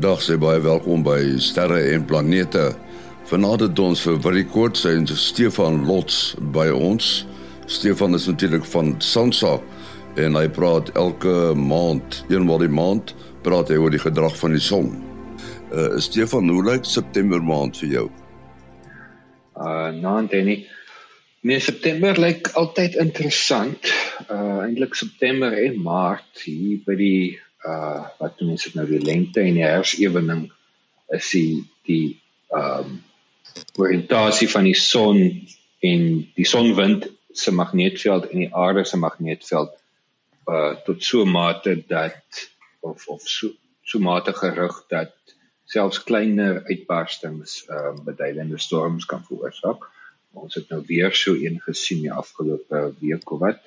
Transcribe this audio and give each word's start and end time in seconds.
Dag 0.00 0.22
sê 0.24 0.38
baie 0.40 0.62
welkom 0.64 1.02
by 1.04 1.18
Sterre 1.44 1.76
en 1.92 2.06
Planete. 2.08 2.70
Vanaand 3.28 3.66
het 3.66 3.80
ons 3.84 4.00
vir 4.06 4.14
Willie 4.24 4.46
Koorts 4.48 4.86
en 4.88 5.04
Stefan 5.04 5.82
Lots 5.84 6.38
by 6.54 6.70
ons. 6.72 7.26
Stefan 7.68 8.16
is 8.16 8.24
natuurlik 8.30 8.64
van 8.72 8.94
Sansa 9.04 9.58
en 10.16 10.38
hy 10.38 10.46
praat 10.56 10.88
elke 10.96 11.52
maand, 11.52 12.22
eenmal 12.32 12.62
die 12.64 12.70
maand, 12.72 13.12
praat 13.44 13.68
hy 13.68 13.76
oor 13.76 13.92
die 13.92 14.00
gedrag 14.00 14.38
van 14.40 14.56
die 14.56 14.62
son. 14.64 14.88
Uh 15.68 16.00
Stefan, 16.00 16.48
hoe 16.48 16.64
lyk 16.70 16.88
September 16.88 17.44
maand 17.44 17.76
vir 17.82 17.92
jou? 17.98 18.06
Uh 19.52 19.92
nou 20.00 20.16
Danny. 20.32 20.62
Nee, 21.44 21.60
September 21.60 22.16
lyk 22.16 22.48
altyd 22.56 22.96
interessant. 23.04 23.92
Uh 24.32 24.64
eintlik 24.64 24.96
September 24.96 25.52
en 25.52 25.76
Maart 25.84 26.46
hier 26.48 26.80
by 26.88 26.96
die 26.96 27.22
uh 27.66 28.08
wat 28.18 28.40
mense 28.40 28.68
dit 28.70 28.74
nou 28.78 28.86
die 28.88 29.04
lengte 29.04 29.40
en 29.40 29.56
die 29.58 29.66
herfsewening 29.66 30.48
is 31.16 31.30
die 31.34 31.64
die 31.88 32.04
ehm 32.56 32.86
um, 32.86 32.98
oriëntasie 33.76 34.48
van 34.48 34.64
die 34.64 34.78
son 34.78 35.18
en 35.84 36.04
die 36.36 36.46
sonwind 36.46 37.08
se 37.32 37.52
magneetveld 37.52 38.30
en 38.30 38.44
die 38.44 38.54
aarde 38.54 38.84
se 38.84 38.96
magneetveld 38.96 39.74
uh 40.48 40.72
tot 40.86 41.04
so 41.04 41.24
mate 41.24 41.76
dat 41.88 42.46
of 42.80 43.06
of 43.08 43.28
so 43.28 43.52
so 43.82 43.98
mate 43.98 44.32
gerig 44.32 44.84
dat 44.88 45.12
selfs 45.64 46.02
kleiner 46.04 46.62
uitbarstings 46.64 47.64
ehm 47.68 47.98
uh, 47.98 48.04
beduidende 48.04 48.58
storms 48.58 49.04
kan 49.06 49.24
veroorsaak. 49.24 49.86
Ons 50.32 50.54
het 50.54 50.68
nou 50.70 50.82
weer 50.86 51.14
so 51.14 51.34
een 51.34 51.60
gesien 51.60 52.00
die 52.06 52.12
afgelope 52.12 52.94
week 53.00 53.30
of 53.30 53.38
wat. 53.38 53.62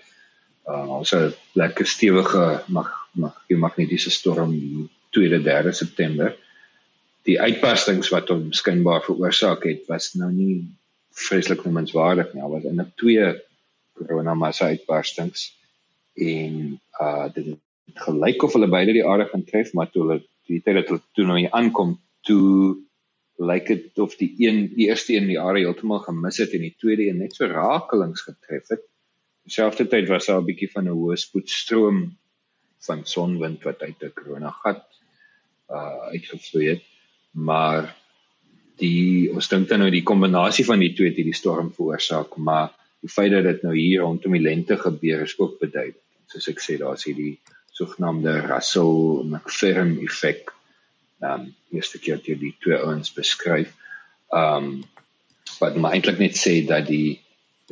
Uh 0.68 0.90
ons 1.00 1.12
het 1.12 1.40
lekker 1.54 1.88
stewige 1.88 2.64
mag 2.68 3.03
die 3.48 3.58
magnetiese 3.58 4.12
storm 4.12 4.54
2de 5.14 5.42
3de 5.46 5.72
September. 5.72 6.36
Die 7.24 7.40
uitbarstings 7.40 8.10
wat 8.12 8.30
hom 8.34 8.52
skynbaar 8.52 9.04
veroorsaak 9.06 9.64
het, 9.70 9.86
was 9.88 10.14
nou 10.20 10.32
nie 10.32 10.64
vreeslik 11.14 11.64
noemenswaardig 11.64 12.34
nie. 12.34 12.48
Was 12.50 12.66
in 12.68 12.82
twee 13.00 13.28
corona 13.94 14.34
massa 14.34 14.72
uitbarstings 14.74 15.52
en 16.14 16.80
uh 17.02 17.28
dit 17.34 17.46
het 17.54 17.62
gelyk 18.06 18.44
of 18.44 18.54
hulle 18.54 18.70
beide 18.70 18.94
die 18.94 19.06
aarde 19.06 19.26
gaan 19.30 19.46
tref 19.46 19.74
maar 19.74 19.90
toe 19.92 20.04
hulle 20.04 20.20
die 20.50 20.62
tyd 20.66 20.80
dat 20.80 20.90
hulle 20.92 21.04
toe 21.18 21.26
nou 21.30 21.38
hier 21.40 21.54
aankom 21.58 21.96
toe 22.28 22.78
lyk 23.42 23.68
dit 23.68 24.00
of 24.00 24.16
die 24.20 24.32
een 24.46 24.68
die 24.76 24.90
eerste 24.90 25.16
een 25.16 25.30
die 25.30 25.40
aarde 25.42 25.64
heeltemal 25.66 26.04
gemis 26.06 26.40
het 26.42 26.54
en 26.54 26.66
die 26.68 26.76
tweede 26.78 27.08
een 27.10 27.22
net 27.22 27.36
so 27.36 27.50
rakelings 27.50 28.26
getref 28.28 28.70
het 28.74 28.84
dieselfde 29.44 29.88
tyd 29.90 30.10
was 30.10 30.30
daar 30.30 30.42
'n 30.42 30.50
bietjie 30.50 30.72
van 30.72 30.90
'n 30.90 30.98
hoë 30.98 31.18
spoedstroom 31.26 32.04
van 32.88 33.06
sonwind 33.06 33.64
wat 33.64 33.82
uit 33.82 34.04
'n 34.04 34.14
korona 34.16 34.52
gat 34.64 34.86
uh 35.70 36.14
uitgevloei 36.14 36.68
het 36.70 36.84
maar 37.32 37.96
die 38.78 39.32
ons 39.34 39.50
dink 39.50 39.70
dan 39.70 39.80
nou 39.80 39.92
die 39.92 40.04
kombinasie 40.04 40.66
van 40.66 40.80
die 40.80 40.94
twee 40.94 41.10
het 41.10 41.20
hierdie 41.22 41.42
storm 41.42 41.74
veroorsaak 41.74 42.38
maar 42.38 42.74
die 43.04 43.12
feit 43.12 43.34
dat 43.36 43.44
dit 43.44 43.64
nou 43.68 43.76
hier 43.76 44.02
rondom 44.06 44.36
die 44.38 44.46
lente 44.46 44.78
gebeur 44.80 45.26
is 45.26 45.36
ook 45.38 45.60
beduidend. 45.60 46.00
Soos 46.32 46.48
ek 46.50 46.62
sê, 46.64 46.78
daar's 46.80 47.04
hierdie 47.04 47.36
sogenaamde 47.76 48.38
Russell-McFerrin 48.48 49.98
effek. 50.06 50.54
Ehm 51.24 51.50
um, 51.50 51.52
eerste 51.74 52.00
keer 52.00 52.20
het 52.20 52.28
jy 52.30 52.36
die 52.38 52.54
twee 52.62 52.78
ouens 52.78 53.10
beskryf. 53.16 53.72
Um, 54.30 54.84
wat 55.60 55.76
maar 55.82 55.96
eintlik 55.98 56.20
net 56.22 56.38
sê 56.38 56.60
dat 56.70 56.86
die 56.88 57.20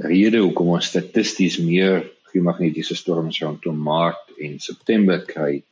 rede 0.02 0.42
hoekom 0.42 0.74
ons 0.76 0.90
statisties 0.90 1.60
meer 1.62 2.02
geomagnetiese 2.32 2.96
storms 2.96 3.42
rondom 3.42 3.78
Maart 3.78 4.32
en 4.40 4.60
September 4.60 5.22
kry 5.26 5.64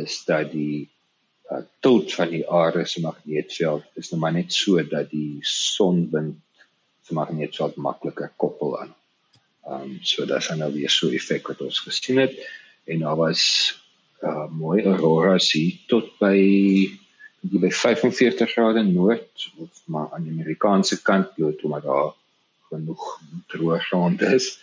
is 0.00 0.18
dat 0.26 0.50
die 0.52 0.88
uh, 1.50 1.62
tilt 1.80 2.14
van 2.14 2.30
die 2.34 2.44
aarde 2.50 2.84
se 2.86 3.00
magneetveld 3.00 3.84
is 3.94 4.10
nou 4.10 4.20
maar 4.20 4.34
net 4.36 4.52
so 4.52 4.82
dat 4.82 5.10
die 5.10 5.38
sonwind 5.46 6.42
se 7.06 7.14
magneetveld 7.14 7.76
makliker 7.76 8.32
koppel 8.36 8.78
aan. 8.80 8.94
Ehm 9.66 9.82
um, 9.82 9.98
so 10.02 10.26
dis 10.26 10.48
nou 10.58 10.72
weer 10.74 10.90
so 10.90 11.10
effek 11.10 11.48
wat 11.52 11.62
ons 11.66 11.80
gesien 11.86 12.18
het 12.22 12.34
en 12.84 13.02
daar 13.06 13.18
was 13.18 13.42
uh 14.22 14.46
mooi 14.50 14.82
auroras 14.84 15.52
hier 15.52 15.78
tot 15.86 16.12
by 16.18 16.38
die 17.40 17.60
by 17.62 17.70
45 17.70 18.52
grade 18.52 18.82
noord 18.82 19.50
of 19.62 19.82
maar 19.86 20.08
aan 20.12 20.26
die 20.26 20.32
Amerikaanse 20.32 21.02
kant 21.02 21.34
bloot 21.34 21.62
omdat 21.62 21.82
daar 21.82 22.14
genoeg 22.70 23.04
droë 23.52 23.78
grond 23.88 24.22
is 24.22 24.56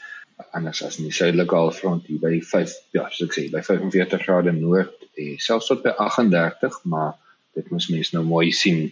anders 0.51 0.83
as 0.83 0.97
in 0.99 1.07
die 1.09 1.15
suidelike 1.15 1.55
halfrond 1.55 2.07
hier 2.07 2.19
by 2.19 2.39
5 2.41 2.73
ja 2.97 3.07
soos 3.09 3.27
ek 3.27 3.37
sê 3.37 3.45
by 3.51 3.61
45 3.67 4.25
grade 4.25 4.53
noord 4.57 5.07
en 5.23 5.39
selfs 5.47 5.69
tot 5.71 5.83
by 5.85 5.93
38 6.07 6.79
maar 6.93 7.13
dit 7.55 7.69
moet 7.71 7.89
mens 7.95 8.11
nou 8.13 8.23
mooi 8.27 8.51
sien 8.51 8.85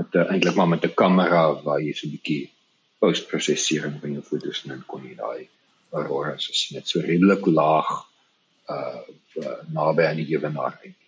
met 0.00 0.14
eintlik 0.24 0.56
maar 0.58 0.68
met 0.68 0.84
'n 0.84 0.94
kamera 0.94 1.42
waar 1.64 1.80
jy 1.80 1.92
so 1.92 2.06
'n 2.06 2.14
bietjie 2.16 2.50
postprosesering 2.98 4.00
van 4.00 4.12
jou 4.12 4.22
foto's 4.22 4.62
dan 4.66 4.82
kon 4.86 5.04
jy 5.08 5.14
daai 5.14 5.48
aurora 5.92 6.38
so 6.38 6.52
sien 6.52 6.78
dit 6.78 6.88
so 6.88 7.00
redelik 7.00 7.46
laag 7.46 7.88
uh, 8.68 9.00
uh 9.42 9.58
naby 9.72 10.04
aan 10.06 10.20
die 10.20 10.34
ewenaar 10.34 10.78
uit. 10.82 10.98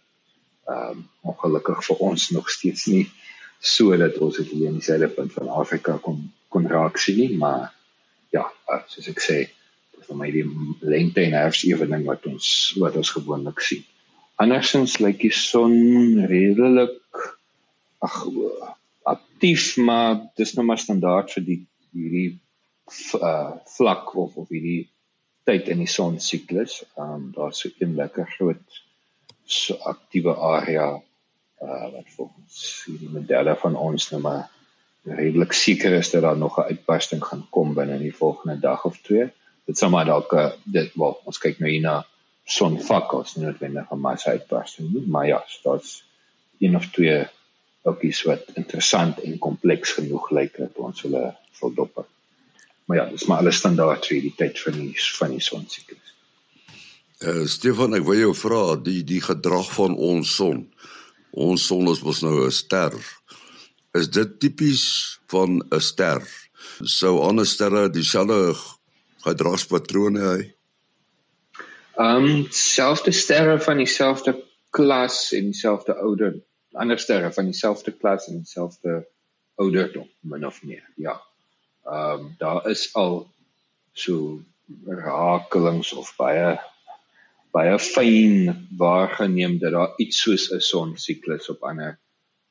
Ehm 0.67 0.91
um, 0.91 1.09
ongelukkig 1.21 1.85
vir 1.87 1.97
ons 2.09 2.31
nog 2.31 2.51
steeds 2.51 2.87
nie 2.87 3.07
so 3.61 3.97
dat 3.97 4.17
ons 4.19 4.37
dit 4.37 4.49
hier 4.53 4.69
in 4.69 4.79
die 4.81 4.85
suiderpunt 4.85 5.33
van 5.33 5.49
Afrika 5.49 5.97
kon 6.07 6.33
kon 6.49 6.69
raak 6.71 6.99
sien 7.03 7.17
nie, 7.19 7.37
maar 7.39 7.73
ja, 8.31 8.45
uh, 8.71 8.83
soos 8.87 9.09
ek 9.11 9.21
sê, 9.23 9.39
vir 10.09 10.17
my 10.21 10.31
die 10.35 10.45
lengte 10.81 11.25
en 11.25 11.37
herfsewening 11.37 12.07
wat 12.09 12.27
ons 12.31 12.49
wat 12.83 12.97
ons 13.01 13.11
gewoonlik 13.17 13.61
sien. 13.61 13.85
Andersins 14.43 14.99
lyk 14.99 15.21
die 15.23 15.35
son 15.35 15.77
redelik 16.31 17.21
ag 18.05 18.17
aktief, 19.05 19.77
maar 19.77 20.19
dis 20.37 20.55
nou 20.57 20.65
maar 20.67 20.81
standaard 20.81 21.31
vir 21.35 21.47
die 21.47 21.61
hierdie 21.95 22.31
uh, 23.21 23.55
vlak 23.77 24.15
of 24.19 24.37
of 24.41 24.49
hierdie 24.49 24.89
tyd 25.45 25.69
in 25.73 25.85
die 25.85 25.91
son 25.91 26.19
siklus. 26.21 26.81
Ehm 26.97 27.15
um, 27.15 27.31
daar's 27.37 27.61
so 27.63 27.71
'n 27.81 27.97
lekker 28.01 28.27
groot 28.37 28.83
so 29.45 29.77
aktiewe 29.93 30.35
area 30.35 30.89
uh 31.65 31.87
wat 31.93 32.09
volgens 32.17 32.83
hierdie 32.87 33.13
modelle 33.13 33.57
van 33.57 33.77
ons 33.77 34.11
nou 34.11 34.21
maar 34.23 34.51
redelik 35.05 35.53
seker 35.53 35.93
is 35.93 36.11
dat 36.11 36.23
daar 36.23 36.37
nog 36.37 36.59
'n 36.59 36.69
uitbarsting 36.73 37.25
gaan 37.25 37.47
kom 37.51 37.75
binne 37.75 37.99
die 37.99 38.15
volgende 38.15 38.59
dag 38.59 38.85
of 38.85 38.99
twee. 39.03 39.31
Dit 39.65 39.79
sal 39.79 39.91
maar 39.91 40.09
dalk 40.09 40.33
uh, 40.33 40.51
dit 40.65 40.91
wel 40.95 41.21
ons 41.25 41.39
kyk 41.39 41.59
nou 41.59 41.71
hier 41.71 41.85
na 41.85 41.95
sonvakkels 42.45 43.37
nie 43.37 43.47
noodwendig 43.47 43.91
'n 43.91 44.01
massa 44.01 44.31
uitbarsting 44.31 44.93
nie, 44.93 45.07
maar 45.07 45.27
ja, 45.27 45.45
daar's 45.65 46.03
een 46.61 46.77
of 46.77 46.91
twee 46.93 47.25
ookies 47.83 48.23
wat 48.23 48.45
interessant 48.55 49.21
en 49.21 49.39
kompleks 49.39 49.93
genoeg 49.93 50.31
lyk 50.31 50.57
dat 50.57 50.77
ons 50.77 51.03
hulle 51.03 51.37
sal 51.53 51.73
dop. 51.75 52.07
Maar 52.85 52.97
ja, 52.97 53.05
dis 53.11 53.25
maar 53.25 53.39
alles 53.39 53.57
standaard 53.57 54.07
vir 54.07 54.21
die 54.21 54.35
tyd 54.37 54.61
van 54.61 54.73
die 54.73 54.93
van 55.19 55.31
die 55.31 55.41
son 55.41 55.65
siklus. 55.69 56.15
Eh 57.21 57.29
uh, 57.29 57.47
Stefan, 57.49 57.95
ek 57.95 58.05
wil 58.05 58.19
jou 58.21 58.35
vra 58.37 58.77
die 58.77 59.03
die 59.05 59.21
gedrag 59.25 59.69
van 59.73 59.97
ons 59.97 60.35
son. 60.37 60.67
Ons 61.31 61.67
son 61.67 61.89
is 61.89 62.03
mos 62.03 62.23
nou 62.23 62.47
'n 62.47 62.51
ster. 62.51 62.93
Is 63.95 64.09
dit 64.11 64.41
tipies 64.41 65.19
van 65.27 65.63
'n 65.71 65.81
ster? 65.81 66.23
Sou 66.83 67.21
ander 67.21 67.47
sterre 67.47 67.91
dieselfde 67.91 68.57
gedragspatrone 69.27 70.25
hê? 70.29 70.43
Ehm 71.95 72.25
um, 72.25 72.47
selfde 72.51 73.13
sterre 73.13 73.61
van 73.61 73.79
dieselfde 73.79 74.35
klas 74.75 75.33
en 75.33 75.53
dieselfde 75.53 75.95
ouder 75.95 76.35
ander 76.75 76.99
sterre 76.99 77.31
van 77.33 77.45
dieselfde 77.45 77.93
klas 77.93 78.27
en 78.29 78.41
dieselfde 78.43 79.05
ouderdom 79.55 80.09
min 80.21 80.47
of 80.47 80.63
meer. 80.63 80.85
Ja. 80.97 81.21
Ehm 81.85 82.21
um, 82.21 82.35
daar 82.39 82.67
is 82.71 82.89
al 82.95 83.27
so 83.93 84.41
rakelings 84.87 85.93
of 85.93 86.15
baie 86.19 86.59
baie 87.55 87.79
fyn 87.79 88.67
waargeneem 88.77 89.59
dat 89.63 89.73
daar 89.73 89.93
iets 90.03 90.23
soos 90.23 90.51
'n 90.51 90.61
sonsiklus 90.61 91.49
op 91.49 91.63
ander 91.63 91.99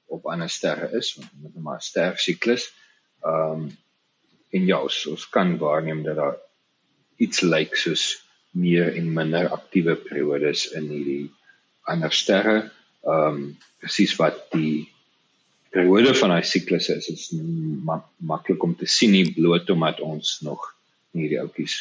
op 0.07 0.25
ander 0.25 0.49
sterre 0.49 0.91
is, 0.97 1.17
met 1.41 1.55
'n 1.55 1.79
ster 1.79 2.17
siklus. 2.17 2.71
Ehm 3.21 3.51
um, 3.51 3.77
en 4.53 4.65
ja, 4.65 4.81
ons, 4.81 5.05
ons 5.05 5.29
kan 5.29 5.57
waarneem 5.57 6.03
dat 6.03 6.15
daar 6.15 6.37
iets 7.25 7.43
lyk 7.45 7.77
soos 7.79 8.05
meer 8.53 8.93
en 8.93 9.13
minder 9.13 9.49
aktiewe 9.55 9.95
periodes 10.07 10.67
in 10.77 10.89
hierdie 10.91 11.27
ander 11.89 12.13
sterre. 12.13 12.57
Ehm 13.03 13.29
um, 13.29 13.45
presies 13.83 14.13
wat 14.15 14.37
die 14.53 14.93
periode 15.73 16.13
van 16.15 16.31
daai 16.33 16.45
siklusse 16.45 16.95
is 17.01 17.09
is 17.11 17.25
mak 17.87 18.05
maklik 18.31 18.63
om 18.63 18.75
te 18.79 18.87
sien 18.95 19.11
nie 19.11 19.25
bloot 19.35 19.69
omdat 19.73 19.99
ons 20.05 20.37
nog 20.45 20.69
nie 21.17 21.27
die 21.31 21.39
oudjies 21.41 21.79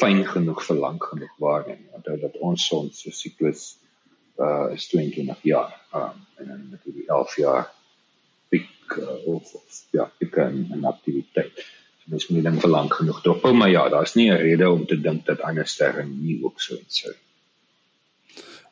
fyn 0.00 0.24
genoeg 0.26 0.60
vir 0.66 0.80
lank 0.82 1.06
genoeg 1.12 1.32
waarneem 1.44 1.84
onthou 1.98 2.16
dat 2.24 2.36
ons 2.48 2.66
son 2.70 2.90
se 2.92 3.14
siklus 3.14 3.62
uh 4.42 4.66
is 4.74 4.88
22 4.90 5.46
jaar 5.46 5.70
um, 5.94 6.18
en 6.42 6.50
dan 6.50 6.66
die 6.84 7.06
11 7.06 7.36
jaar 7.44 7.70
piek 8.50 8.98
uh, 8.98 9.18
of, 9.30 9.54
of 9.54 9.80
ja 9.94 10.08
piek 10.18 10.36
in, 10.48 10.64
in 10.74 10.84
aktiwiteit 10.90 11.62
so 11.62 11.83
mens 12.06 12.28
moet 12.28 12.44
dan 12.44 12.60
vir 12.60 12.70
lank 12.70 12.94
genoeg 12.94 13.22
dop 13.22 13.52
maar 13.52 13.70
ja 13.70 13.88
daar's 13.88 14.14
nie 14.14 14.30
'n 14.30 14.40
rede 14.46 14.70
om 14.70 14.86
te 14.86 15.00
dink 15.00 15.26
dat 15.26 15.40
ander 15.40 15.66
sterre 15.66 16.04
nie 16.04 16.38
ook 16.42 16.60
so 16.60 16.74
iets 16.74 17.00
sou 17.02 17.14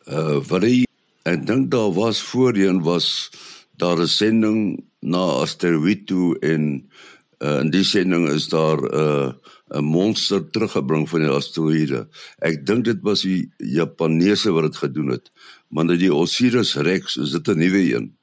uh 0.06 0.40
wat 0.48 0.60
die 0.60 0.86
Ek 1.22 1.44
dink 1.46 1.70
daar 1.70 1.92
was 1.94 2.18
voorheen 2.22 2.82
was 2.82 3.30
daar 3.78 4.00
'n 4.02 4.06
sending 4.06 4.82
na 4.98 5.22
asteroïde 5.42 6.04
toe 6.04 6.38
en 6.38 6.90
uh, 7.38 7.58
in 7.60 7.70
die 7.70 7.84
sending 7.84 8.28
is 8.28 8.48
daar 8.48 8.80
'n 8.82 8.94
uh, 8.94 9.32
'n 9.78 9.84
monster 9.84 10.50
teruggebring 10.50 11.08
van 11.08 11.20
die 11.20 11.30
asteroïde. 11.30 12.08
Ek 12.38 12.66
dink 12.66 12.84
dit 12.84 12.98
was 13.02 13.22
die 13.22 13.52
Japaneese 13.56 14.50
wat 14.50 14.62
dit 14.62 14.76
gedoen 14.76 15.08
het. 15.08 15.30
Maar 15.68 15.86
dit 15.86 15.98
die 15.98 16.14
Osiris 16.14 16.74
Rex, 16.74 17.16
is 17.16 17.30
dit 17.30 17.48
'n 17.48 17.58
nuwe 17.58 17.94
een? 17.94 18.16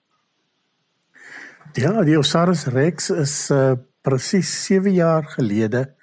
Ja, 1.73 2.03
die 2.03 2.17
Osiris 2.17 2.65
Rex 2.65 3.09
is 3.09 3.49
uh, 3.49 3.73
presies 4.01 4.51
7 4.65 4.93
jaar 4.93 5.23
gelede 5.35 5.95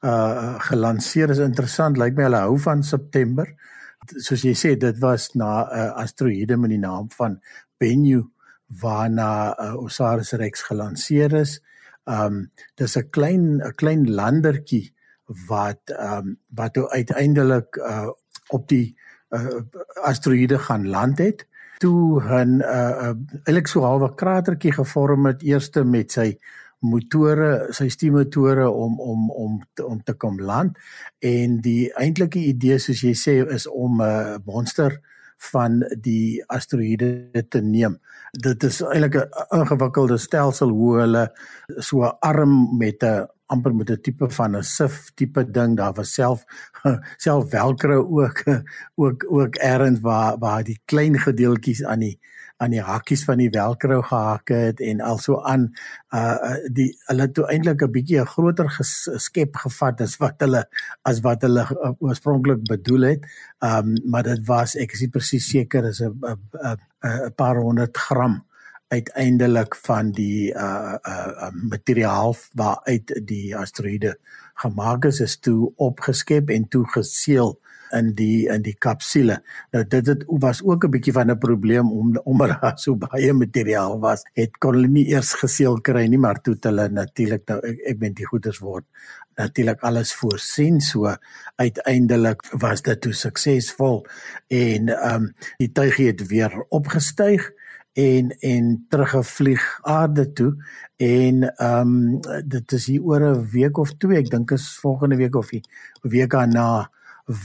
uh 0.00 0.56
gelanseer. 0.70 1.30
Is 1.30 1.42
interessant, 1.44 1.98
lyk 1.98 2.16
my 2.16 2.28
hulle 2.28 2.44
hou 2.46 2.58
van 2.58 2.82
September. 2.82 3.48
Soos 4.16 4.44
jy 4.46 4.54
sê, 4.56 4.76
dit 4.80 5.00
was 5.02 5.34
na 5.34 5.66
'n 5.66 5.78
uh, 5.78 5.90
asteroïde 6.04 6.56
met 6.56 6.70
die 6.70 6.80
naam 6.80 7.10
van 7.16 7.40
Bennu 7.78 8.30
waarna 8.80 9.56
uh, 9.58 9.74
Osiris 9.82 10.32
Rex 10.32 10.62
gelanseer 10.62 11.32
is. 11.32 11.60
Um 12.06 12.50
dis 12.76 12.96
'n 12.96 13.10
klein 13.10 13.60
'n 13.60 13.74
klein 13.76 14.08
landertjie 14.08 14.94
wat 15.48 15.92
um 15.98 16.38
wat 16.48 16.76
uiteindelik 16.76 17.76
uh 17.76 18.08
op 18.50 18.68
die 18.68 18.96
uh, 19.30 19.62
asteroïde 20.02 20.58
gaan 20.58 20.88
land 20.88 21.18
het. 21.18 21.46
Toe 21.78 22.20
'n 22.22 22.60
uh, 22.60 23.10
uh 23.10 23.14
eintlik 23.44 23.68
so 23.68 23.82
halwe 23.82 24.14
kratertjie 24.14 24.72
gevorm 24.72 25.26
het 25.26 25.42
eerste 25.42 25.84
met 25.84 26.12
sy 26.12 26.38
motore, 26.80 27.72
sy 27.76 27.88
stuurmotore 27.92 28.68
om 28.70 29.00
om 29.00 29.30
om 29.30 29.60
te, 29.74 29.86
om 29.86 30.00
te 30.02 30.14
kom 30.14 30.40
land 30.40 30.78
en 31.20 31.60
die 31.60 31.90
eintlike 32.00 32.40
idee 32.40 32.78
soos 32.78 33.02
jy 33.04 33.14
sê 33.14 33.40
is 33.54 33.66
om 33.68 34.00
'n 34.00 34.06
uh, 34.06 34.38
monster 34.46 35.00
van 35.52 35.80
die 36.04 36.42
asteroïde 36.52 37.44
te 37.48 37.60
neem. 37.64 37.98
Dit 38.32 38.62
is 38.64 38.80
eintlik 38.80 39.16
'n 39.16 39.60
ingewikkelde 39.60 40.18
stelsel 40.18 40.70
hoe 40.70 40.98
hulle 41.00 41.24
so 41.78 42.04
'n 42.04 42.16
arm 42.20 42.76
met 42.78 43.02
'n 43.02 43.26
amper 43.46 43.74
met 43.74 43.90
'n 43.90 44.00
tipe 44.02 44.30
van 44.30 44.56
'n 44.56 44.62
sif 44.62 45.10
tipe 45.14 45.50
ding 45.50 45.76
daar 45.76 45.92
was 45.92 46.12
self 46.14 46.44
self 47.24 47.50
velcro 47.50 47.96
ook 48.18 48.44
ook 48.94 49.26
ook 49.28 49.54
erns 49.56 50.00
waar 50.00 50.38
waar 50.38 50.64
die 50.64 50.80
klein 50.84 51.18
gedeeltjies 51.18 51.84
aan 51.84 51.98
die 51.98 52.18
aan 52.60 52.74
die 52.74 52.82
hakkies 52.84 53.24
van 53.24 53.40
die 53.40 53.48
velcro 53.52 54.02
gehake 54.04 54.58
het 54.66 54.80
en 54.84 55.00
also 55.00 55.38
aan 55.48 55.70
uh 56.16 56.56
die 56.68 56.90
hulle 57.08 57.28
toe 57.32 57.46
eintlik 57.52 57.82
'n 57.86 57.92
bietjie 57.96 58.20
'n 58.20 58.32
groter 58.34 58.68
skep 59.26 59.56
gevat 59.64 60.00
as 60.00 60.18
wat 60.20 60.44
hulle 60.44 60.64
as 61.02 61.22
wat 61.24 61.42
hulle 61.42 61.64
uh, 61.64 61.92
oorspronklik 61.98 62.66
bedoel 62.68 63.08
het. 63.12 63.26
Um 63.64 63.96
maar 64.04 64.22
dit 64.22 64.46
was 64.46 64.76
ek 64.76 64.92
is 64.92 65.00
nie 65.00 65.14
presies 65.16 65.48
seker 65.48 65.88
is 65.88 66.02
'n 66.02 66.12
'n 67.04 67.34
paar 67.36 67.56
honderd 67.56 67.96
gram 67.96 68.44
uiteindelik 68.88 69.76
van 69.76 70.10
die 70.10 70.52
uh 70.54 70.94
uh, 71.02 71.30
uh 71.46 71.50
materiaal 71.70 72.36
waaruit 72.52 73.20
die 73.24 73.56
asteroïde 73.56 74.16
gemaak 74.54 75.04
is 75.04 75.20
is 75.20 75.38
toe 75.38 75.72
opgeskep 75.76 76.50
en 76.50 76.68
toe 76.68 76.84
geseël 76.96 77.58
in 77.96 78.14
die 78.14 78.48
in 78.48 78.62
die 78.62 78.76
kapsule. 78.78 79.40
Nou 79.72 79.84
dit 79.84 80.06
het 80.06 80.24
was 80.26 80.62
ook 80.62 80.84
'n 80.84 80.90
bietjie 80.90 81.12
van 81.12 81.30
'n 81.30 81.38
probleem 81.38 81.92
om 81.92 82.16
omdat 82.24 82.60
daar 82.60 82.78
so 82.78 82.96
baie 82.96 83.32
materiaal 83.32 84.00
was. 84.00 84.22
Het 84.34 84.58
kon 84.58 84.74
hulle 84.74 84.88
nie 84.88 85.06
eers 85.06 85.32
geseël 85.34 85.80
kry 85.80 86.06
nie, 86.06 86.18
maar 86.18 86.40
toe 86.40 86.54
het 86.54 86.64
hulle 86.64 86.88
natuurlik 86.88 87.48
nou 87.48 87.60
ek, 87.60 87.78
ek 87.86 87.98
weet 87.98 88.16
die 88.16 88.26
goeders 88.26 88.58
word 88.58 88.84
natuurlik 89.40 89.80
alles 89.80 90.12
voorsien 90.14 90.80
so 90.80 91.14
uiteindelik 91.56 92.42
was 92.60 92.82
dit 92.82 93.00
toe 93.00 93.14
suksesvol 93.16 94.04
en 94.48 94.92
ehm 94.94 95.14
um, 95.14 95.32
die 95.62 95.72
tuigie 95.72 96.10
het 96.10 96.26
weer 96.28 96.54
opgestyg 96.68 97.50
en 97.92 98.30
en 98.52 98.70
teruggevlieg 98.88 99.64
aarde 99.82 100.32
toe 100.32 100.52
en 100.96 101.42
ehm 101.48 101.96
um, 101.96 102.46
dit 102.56 102.72
is 102.78 102.86
hier 102.86 103.02
oor 103.02 103.26
'n 103.30 103.50
week 103.52 103.78
of 103.78 103.96
twee 103.96 104.18
ek 104.18 104.30
dink 104.30 104.50
is 104.50 104.78
volgende 104.82 105.16
week 105.16 105.34
of 105.34 105.50
die 105.50 105.64
week 106.02 106.30
daarna 106.30 106.90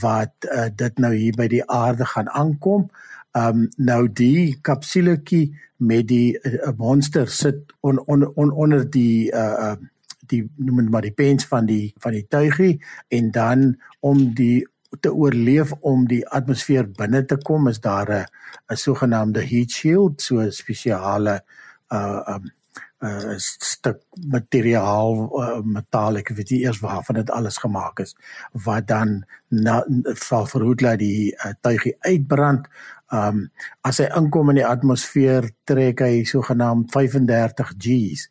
wat 0.00 0.48
uh, 0.50 0.68
dit 0.74 0.98
nou 0.98 1.12
hier 1.14 1.36
by 1.36 1.46
die 1.48 1.64
aarde 1.70 2.06
gaan 2.14 2.28
aankom. 2.28 2.88
Um 3.36 3.66
nou 3.76 4.06
die 4.08 4.56
kapsuletjie 4.64 5.52
met 5.76 6.08
die 6.08 6.38
uh, 6.40 6.72
monster 6.78 7.28
sit 7.28 7.72
on, 7.80 8.00
on, 8.06 8.24
on, 8.34 8.52
onder 8.52 8.90
die 8.90 9.30
uh 9.32 9.76
die 10.26 10.40
noem 10.58 10.80
dit 10.80 10.90
maar 10.90 11.04
die 11.06 11.14
pens 11.14 11.46
van 11.46 11.68
die 11.68 11.92
van 12.02 12.16
die 12.16 12.24
tuigie 12.26 12.80
en 13.14 13.30
dan 13.30 13.76
om 14.00 14.24
die 14.34 14.66
te 15.00 15.12
oorleef 15.14 15.70
om 15.86 16.06
die 16.10 16.24
atmosfeer 16.26 16.88
binne 16.98 17.22
te 17.30 17.36
kom 17.36 17.68
is 17.68 17.78
daar 17.80 18.10
'n 18.10 18.26
'n 18.72 18.76
sogenaamde 18.76 19.40
heat 19.40 19.70
shield 19.70 20.22
so 20.22 20.40
'n 20.40 20.50
spesiale 20.52 21.40
uh 21.92 22.22
um 22.34 22.50
'n 23.02 23.06
uh, 23.06 23.34
stuk 23.38 24.00
materiaal 24.28 25.28
uh, 25.42 25.60
metaal 25.60 26.16
ek 26.16 26.32
weet 26.32 26.50
nie 26.50 26.62
eers 26.64 26.80
waarvan 26.80 27.20
dit 27.20 27.30
alles 27.30 27.58
gemaak 27.60 28.00
is 28.00 28.16
wat 28.64 28.86
dan 28.88 29.24
sal 30.16 30.46
verhoed 30.48 30.80
dat 30.80 30.98
die 30.98 31.34
uh, 31.36 31.52
tuigie 31.60 31.96
uitbrand. 32.00 32.68
Um 33.12 33.50
as 33.84 34.00
hy 34.00 34.08
inkom 34.16 34.50
in 34.50 34.62
die 34.62 34.66
atmosfeer 34.66 35.50
trek 35.68 36.00
hy 36.00 36.24
sogenaamd 36.24 36.90
35 36.90 37.74
G's. 37.76 38.28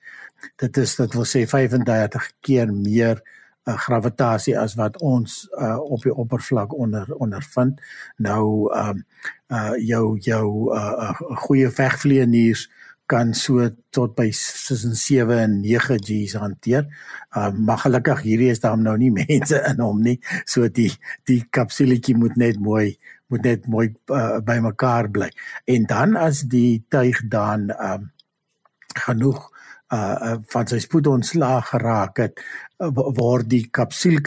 Dit 0.58 0.78
is 0.78 0.96
dit 0.96 1.14
wil 1.14 1.30
sê 1.30 1.46
35 1.46 2.32
keer 2.42 2.74
meer 2.74 3.22
uh, 3.22 3.78
gravitasie 3.78 4.58
as 4.60 4.76
wat 4.82 4.98
ons 5.02 5.44
uh, 5.62 5.78
op 5.78 6.02
die 6.04 6.14
oppervlak 6.14 6.74
onder 6.74 7.14
ondervind. 7.16 7.82
Nou 8.18 8.74
um 8.74 9.06
uh 9.54 9.78
jou 9.78 10.18
jou 10.26 10.74
uh, 10.74 11.14
uh 11.14 11.38
goeie 11.46 11.70
vegvlieëniers 11.70 12.66
kan 13.06 13.34
so 13.38 13.62
tot 13.94 14.16
by 14.18 14.28
tussen 14.32 14.96
7 14.98 15.38
en 15.38 15.60
9 15.62 16.00
G's 16.02 16.34
hanteer. 16.42 16.88
Uh 17.36 17.52
maar 17.54 17.84
gelukkig 17.84 18.24
hierdie 18.26 18.50
is 18.50 18.60
daar 18.64 18.78
nou 18.78 18.98
nie 18.98 19.12
mense 19.22 19.62
in 19.70 19.82
hom 19.84 20.02
nie. 20.02 20.18
So 20.46 20.68
die 20.70 20.92
die 21.30 21.44
kapsuletjie 21.50 22.18
moet 22.18 22.38
net 22.42 22.60
mooi 22.60 22.98
moet 23.28 23.46
net 23.46 23.66
mooi 23.68 23.90
uh, 24.14 24.38
bymekaar 24.46 25.10
bly. 25.10 25.32
En 25.66 25.86
dan 25.90 26.16
as 26.16 26.44
die 26.50 26.86
tuig 26.90 27.24
dan 27.30 27.72
um 27.74 28.12
genoeg 29.06 29.52
uh 29.94 30.38
van 30.50 30.68
sy 30.68 30.80
spoed 30.82 31.08
ontslaag 31.08 31.70
geraak 31.74 32.18
het, 32.18 32.42
uh, 32.82 32.90
word 32.90 33.50
die 33.50 33.68
kapsule 33.70 34.22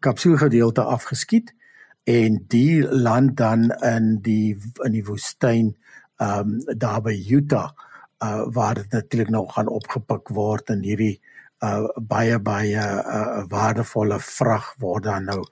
kapsulegedeelte 0.00 0.84
afgeskiet 0.88 1.52
en 2.08 2.40
die 2.48 2.82
land 2.82 3.36
dan 3.36 3.70
in 3.84 4.14
die 4.24 4.56
in 4.84 4.96
die 4.96 5.04
woestyn 5.04 5.74
um 6.16 6.60
daar 6.76 7.02
by 7.04 7.12
Utah 7.12 7.72
uh 8.22 8.44
waar 8.54 8.74
dit 8.74 8.92
natuurlik 8.92 9.30
nou 9.30 9.46
gaan 9.48 9.68
opgepik 9.68 10.28
word 10.28 10.70
en 10.70 10.82
hierdie 10.82 11.20
uh 11.64 11.88
baie 11.96 12.38
baie 12.38 12.86
uh 13.18 13.44
waardevolle 13.48 14.18
vrag 14.20 14.74
word 14.78 15.04
dan 15.10 15.24
nou 15.24 15.42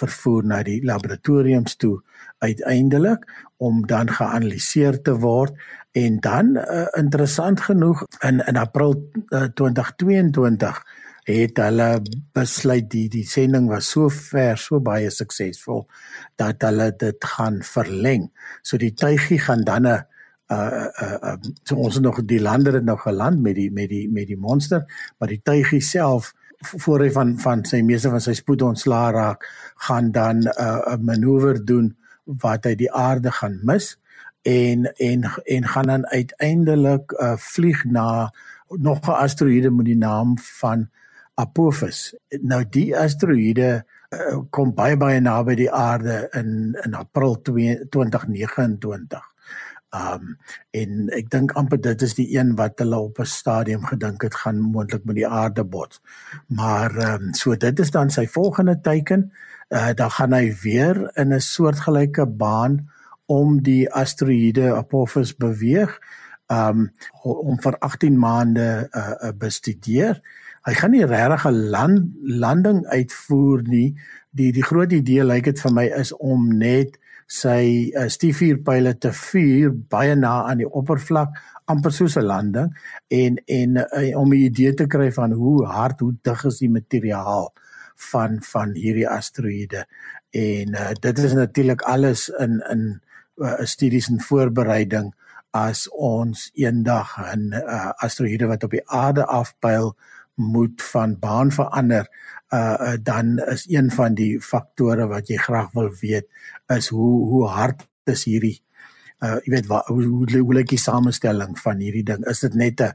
vervoer 0.00 0.46
na 0.46 0.62
die 0.62 0.80
laboratoriums 0.86 1.76
toe 1.76 1.98
uiteindelik 2.38 3.26
om 3.56 3.86
dan 3.86 4.08
geanaliseer 4.08 5.02
te 5.02 5.16
word 5.20 5.56
en 5.92 6.20
dan 6.20 6.56
uh, 6.56 6.86
interessant 6.98 7.60
genoeg 7.60 8.04
in 8.24 8.40
in 8.46 8.56
April 8.56 8.94
uh, 9.34 9.48
2022 9.54 10.82
het 11.30 11.58
hulle 11.60 11.88
besluit 12.34 12.88
die 12.90 13.08
die 13.12 13.26
sending 13.26 13.68
was 13.68 13.90
so 13.90 14.08
ver 14.08 14.58
so 14.58 14.80
baie 14.80 15.10
suksesvol 15.10 15.84
dat 16.40 16.62
hulle 16.66 16.90
dit 16.96 17.24
gaan 17.34 17.60
verleng. 17.66 18.30
So 18.62 18.78
die 18.78 18.94
tuigie 18.94 19.38
gaan 19.38 19.64
dan 19.64 19.86
'n 19.86 20.06
uh 20.50 20.86
uh 21.02 21.16
uh 21.22 21.36
so 21.62 21.76
ons 21.76 21.94
het 21.94 22.02
nog 22.04 22.20
die 22.24 22.40
lande 22.40 22.72
het 22.72 22.84
nog 22.84 23.02
geland 23.02 23.40
met 23.40 23.54
die 23.54 23.70
met 23.72 23.88
die 23.88 24.08
met 24.10 24.26
die 24.26 24.38
monster 24.38 24.84
maar 25.18 25.28
die 25.28 25.40
tuigie 25.42 25.80
self 25.80 26.32
voor 26.60 27.00
hy 27.00 27.10
van 27.14 27.38
van 27.38 27.64
sy 27.64 27.80
meeste 27.86 28.10
van 28.12 28.20
sy 28.20 28.34
spoed 28.36 28.62
ontslaa 28.62 29.10
raak 29.16 29.46
gaan 29.86 30.10
dan 30.12 30.44
'n 30.44 30.52
uh, 30.60 30.94
'n 30.96 31.04
manoeuvre 31.04 31.64
doen 31.64 31.96
wat 32.24 32.64
hy 32.64 32.74
die 32.74 32.92
aarde 32.92 33.30
gaan 33.30 33.58
mis 33.62 33.96
en 34.42 34.92
en 34.96 35.24
en 35.44 35.68
gaan 35.68 35.86
dan 35.86 36.06
uiteindelik 36.06 37.12
uh 37.12 37.36
vlieg 37.36 37.84
na 37.84 38.32
nog 38.68 38.98
'n 39.06 39.10
asteroïde 39.10 39.70
met 39.70 39.86
die 39.86 39.96
naam 39.96 40.38
van 40.38 40.88
Apophis. 41.34 42.14
Nou 42.40 42.64
die 42.68 42.96
asteroïde 42.96 43.84
uh, 44.08 44.38
kom 44.50 44.74
baie 44.74 44.96
baie 44.96 45.20
naby 45.20 45.54
die 45.54 45.70
aarde 45.72 46.28
in 46.36 46.78
in 46.84 46.94
April 46.94 47.40
2029 47.42 49.30
Um 49.90 50.36
en 50.70 51.08
ek 51.16 51.30
dink 51.30 51.52
amper 51.58 51.80
dit 51.82 52.02
is 52.02 52.14
die 52.14 52.28
een 52.36 52.54
wat 52.58 52.78
hulle 52.78 52.98
op 52.98 53.18
'n 53.18 53.26
stadium 53.26 53.86
gedink 53.86 54.22
het 54.22 54.34
gaan 54.34 54.60
moontlik 54.60 55.04
met 55.04 55.16
die 55.16 55.28
aarde 55.28 55.64
bots. 55.64 56.00
Maar 56.46 56.96
um 57.14 57.34
so 57.34 57.56
dit 57.56 57.78
is 57.78 57.90
dan 57.90 58.10
sy 58.10 58.26
volgende 58.26 58.80
teiken. 58.80 59.32
Uh 59.68 59.92
dan 59.94 60.10
gaan 60.10 60.32
hy 60.32 60.54
weer 60.62 61.10
in 61.14 61.34
'n 61.34 61.40
soortgelyke 61.40 62.26
baan 62.26 62.88
om 63.26 63.62
die 63.62 63.90
asteroïde 63.90 64.74
Apophis 64.74 65.36
beweeg 65.36 65.98
um 66.46 66.90
om 67.22 67.60
vir 67.62 67.78
18 67.78 68.18
maande 68.18 68.88
uh, 68.90 69.10
uh 69.22 69.32
bestudeer. 69.38 70.22
Hy 70.66 70.74
gaan 70.74 70.90
nie 70.90 71.04
regtig 71.04 71.46
'n 71.46 71.68
land 71.72 72.10
landing 72.22 72.86
uitvoer 72.86 73.62
nie. 73.62 73.98
Die 74.30 74.52
die 74.52 74.62
groot 74.62 74.92
idee 74.92 75.24
lyk 75.24 75.44
dit 75.44 75.60
vir 75.60 75.72
my 75.72 75.86
is 75.86 76.12
om 76.12 76.48
net 76.58 76.98
sy 77.30 77.90
uh, 77.94 78.08
stiefvuurpyle 78.10 78.96
te 78.98 79.12
vuur 79.14 79.70
baie 79.92 80.16
na 80.18 80.32
aan 80.50 80.64
die 80.64 80.68
oppervlak 80.68 81.36
amper 81.70 81.94
soos 81.94 82.16
'n 82.18 82.26
landing 82.26 82.70
en 83.08 83.38
en 83.46 83.76
uh, 83.78 84.18
om 84.18 84.32
'n 84.34 84.42
idee 84.50 84.74
te 84.74 84.86
kry 84.86 85.10
van 85.12 85.32
hoe 85.32 85.66
hard 85.66 86.00
hoe 86.00 86.14
dig 86.22 86.44
is 86.44 86.58
die 86.58 86.70
materiaal 86.70 87.52
van 88.10 88.42
van 88.42 88.74
hierdie 88.74 89.08
asteroïde. 89.08 89.84
En 90.30 90.74
uh, 90.74 90.90
dit 91.00 91.18
is 91.18 91.32
natuurlik 91.32 91.82
alles 91.82 92.28
in 92.28 92.62
in 92.70 93.00
uh, 93.36 93.62
studies 93.62 94.08
en 94.08 94.20
voorbereiding 94.20 95.14
as 95.50 95.88
ons 95.90 96.50
eendag 96.54 97.14
'n 97.36 97.52
uh, 97.54 97.90
asteroïde 98.06 98.46
wat 98.46 98.64
op 98.64 98.70
die 98.70 98.86
aarde 98.86 99.24
afpyl 99.24 99.94
moet 100.34 100.82
van 100.82 101.18
baan 101.18 101.50
verander 101.52 102.08
uh, 102.50 102.76
uh 102.80 102.96
dan 103.02 103.38
is 103.38 103.68
een 103.68 103.90
van 103.90 104.14
die 104.14 104.40
faktore 104.40 105.06
wat 105.06 105.28
jy 105.28 105.36
graag 105.36 105.72
wil 105.72 105.90
weet 106.00 106.26
is 106.76 106.88
hoe 106.88 107.14
hoe 107.30 107.46
hard 107.48 107.86
is 108.10 108.24
hierdie 108.24 108.58
uh 109.24 109.36
jy 109.44 109.56
weet 109.56 109.68
wat 109.68 109.90
hoe 109.92 110.04
hoe, 110.04 110.26
hoe 110.38 110.54
lyk 110.56 110.72
die 110.72 110.80
samestelling 110.80 111.56
van 111.60 111.82
hierdie 111.82 112.06
ding? 112.06 112.24
Is 112.30 112.40
dit 112.46 112.54
net 112.54 112.80
'n 112.80 112.92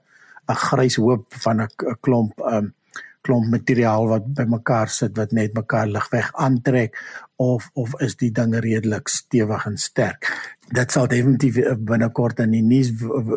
'n 0.49 0.61
grys 0.69 0.97
hoop 0.97 1.33
van 1.43 1.61
'n 1.61 1.69
klomp 2.01 2.41
um 2.41 2.73
klomp 3.25 3.49
materiaal 3.49 4.07
wat 4.07 4.25
bymekaar 4.37 4.89
sit 4.89 5.17
wat 5.17 5.31
net 5.31 5.53
mekaar 5.53 5.87
ligweg 5.87 6.31
aantrek? 6.33 6.97
Of 7.35 7.69
of 7.73 7.93
is 8.01 8.15
die 8.15 8.31
dinge 8.31 8.59
redelik 8.59 9.07
stewig 9.07 9.65
en 9.65 9.77
sterk? 9.77 10.29
Dit 10.73 10.91
sal 10.91 11.07
definitief 11.07 11.57
binnekort 11.77 12.39
in 12.39 12.51
die 12.51 12.65
nuus 12.65 12.91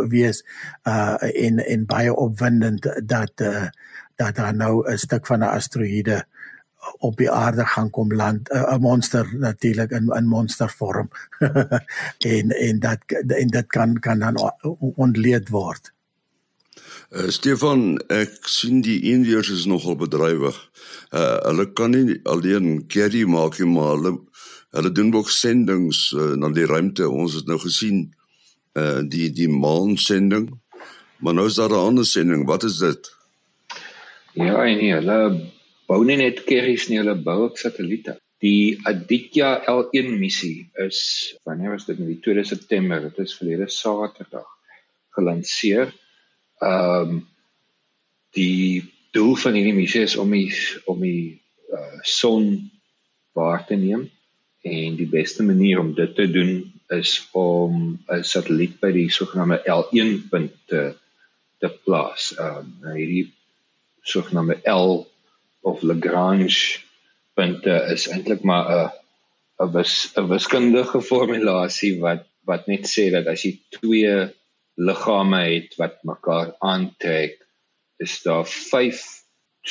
wees 0.08 0.44
uh 0.84 1.16
en 1.20 1.58
en 1.58 1.86
baie 1.86 2.14
opwindend 2.14 2.88
dat 3.02 3.40
uh 3.40 3.68
dat 4.16 4.34
daar 4.34 4.54
nou 4.54 4.84
'n 4.90 4.98
stuk 4.98 5.26
van 5.26 5.40
'n 5.40 5.54
asteroïde 5.58 6.24
op 6.98 7.16
die 7.16 7.30
aarde 7.30 7.66
gaan 7.66 7.90
kom 7.90 8.14
land 8.14 8.48
'n 8.50 8.80
monster 8.80 9.28
natuurlik 9.38 9.90
in 9.90 10.08
in 10.16 10.26
monstervorm 10.26 11.08
en 12.36 12.50
en 12.50 12.78
dat 12.78 12.98
en 13.26 13.48
dit 13.48 13.66
kan 13.66 13.98
kan 14.00 14.18
dan 14.18 14.52
ontleed 14.78 15.48
word. 15.48 15.92
Uh, 17.08 17.30
Stefan, 17.32 17.96
ek 18.12 18.44
sien 18.44 18.82
die 18.84 18.98
Indiërs 19.08 19.48
is 19.48 19.64
nogal 19.64 19.96
bedrywig. 19.96 20.56
Uh 21.08 21.38
hulle 21.46 21.64
kan 21.72 21.94
nie 21.96 22.18
alleen 22.28 22.84
carry 22.86 23.24
maak 23.24 23.58
nie, 23.58 23.68
maar 23.72 23.94
hulle 23.96 24.12
hulle 24.76 24.92
doen 24.92 25.14
ook 25.16 25.30
sendinge 25.32 25.96
uh, 26.12 26.34
na 26.36 26.50
die 26.52 26.66
ruimte. 26.68 27.08
Ons 27.08 27.38
het 27.40 27.48
nou 27.48 27.56
gesien 27.64 28.10
uh 28.76 29.00
die 29.00 29.30
die 29.32 29.48
maan 29.48 29.96
sending. 29.96 30.50
Maar 31.24 31.34
nou 31.34 31.46
is 31.48 31.56
daar 31.56 31.72
'n 31.72 31.86
ander 31.88 32.06
sending. 32.06 32.44
Wat 32.46 32.62
is 32.62 32.76
dit? 32.78 33.14
Ja, 34.32 34.64
nie, 34.64 34.92
hulle 34.92 35.18
bou 35.88 36.02
nie 36.04 36.18
net 36.20 36.44
carries 36.48 36.88
nie, 36.88 37.00
hulle 37.00 37.16
bou 37.24 37.46
ook 37.46 37.58
satelliete. 37.60 38.18
Die 38.44 38.78
Aditya 38.86 39.64
L1 39.66 40.12
missie 40.20 40.68
is 40.84 41.00
wanneer 41.48 41.74
was 41.74 41.88
dit? 41.88 41.98
Nou 41.98 42.12
die 42.12 42.20
2 42.22 42.44
September. 42.46 43.00
Dit 43.08 43.18
is 43.24 43.34
verlede 43.38 43.66
Saterdag 43.72 44.46
gelanseer 45.16 45.90
ehm 46.62 47.10
um, 47.10 47.26
die 48.36 48.84
doel 49.16 49.36
van 49.40 49.56
hierdie 49.56 49.74
missie 49.74 50.02
is 50.04 50.16
om 50.20 50.30
die 50.34 50.52
om 50.90 51.00
die 51.02 51.40
uh, 51.72 52.00
son 52.04 52.70
waar 53.38 53.64
te 53.66 53.78
neem 53.78 54.04
en 54.68 54.98
die 54.98 55.08
beste 55.08 55.46
manier 55.46 55.80
om 55.80 55.94
dit 55.96 56.12
te 56.14 56.26
doen 56.30 56.60
is 56.94 57.12
om 57.32 57.98
'n 58.06 58.24
satelliet 58.24 58.78
by 58.80 58.90
die 58.92 59.08
sogenaamde 59.10 59.62
L1 59.64 60.28
punt 60.30 60.52
te 60.66 60.82
te 61.58 61.70
plaas. 61.84 62.34
Ehm 62.38 62.74
um, 62.84 62.94
hierdie 62.94 63.32
sogenaamde 64.02 64.60
L 64.64 65.06
of 65.70 65.84
Lagrange 65.90 66.80
punte 67.38 67.74
is 67.94 68.08
eintlik 68.12 68.42
maar 68.50 68.66
'n 68.72 68.90
'n 69.64 69.72
wis 69.74 69.94
'n 70.16 70.28
wiskundige 70.34 71.00
formulasie 71.10 71.94
wat 72.04 72.26
wat 72.48 72.66
net 72.72 72.84
sê 72.94 73.10
dat 73.12 73.26
as 73.26 73.44
jy 73.44 73.52
twee 73.76 74.12
liggame 74.88 75.40
het 75.54 75.74
wat 75.80 75.96
mekaar 76.10 76.54
aantrek, 76.72 77.34
is 78.04 78.14
daar 78.22 78.46
vyf 78.46 79.02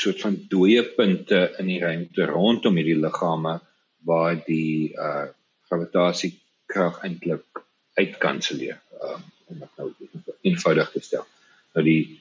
soort 0.01 0.21
van 0.21 0.35
dooie 0.51 0.83
punte 0.97 1.39
in 1.59 1.71
die 1.71 1.79
ruimte 1.81 2.27
rondom 2.29 2.75
hierdie 2.77 2.99
liggame 3.07 3.57
waar 4.09 4.35
die 4.45 4.93
uh 4.93 5.27
gravitasiekrag 5.67 7.01
eintlik 7.03 7.63
uitkanselleer. 7.99 8.79
Um 9.03 9.23
om 9.47 9.59
dit 9.63 9.77
nou 9.79 9.87
eenvoudig 10.41 10.91
te 10.91 11.01
stel. 11.03 11.25
Nou 11.73 11.83
die 11.85 12.19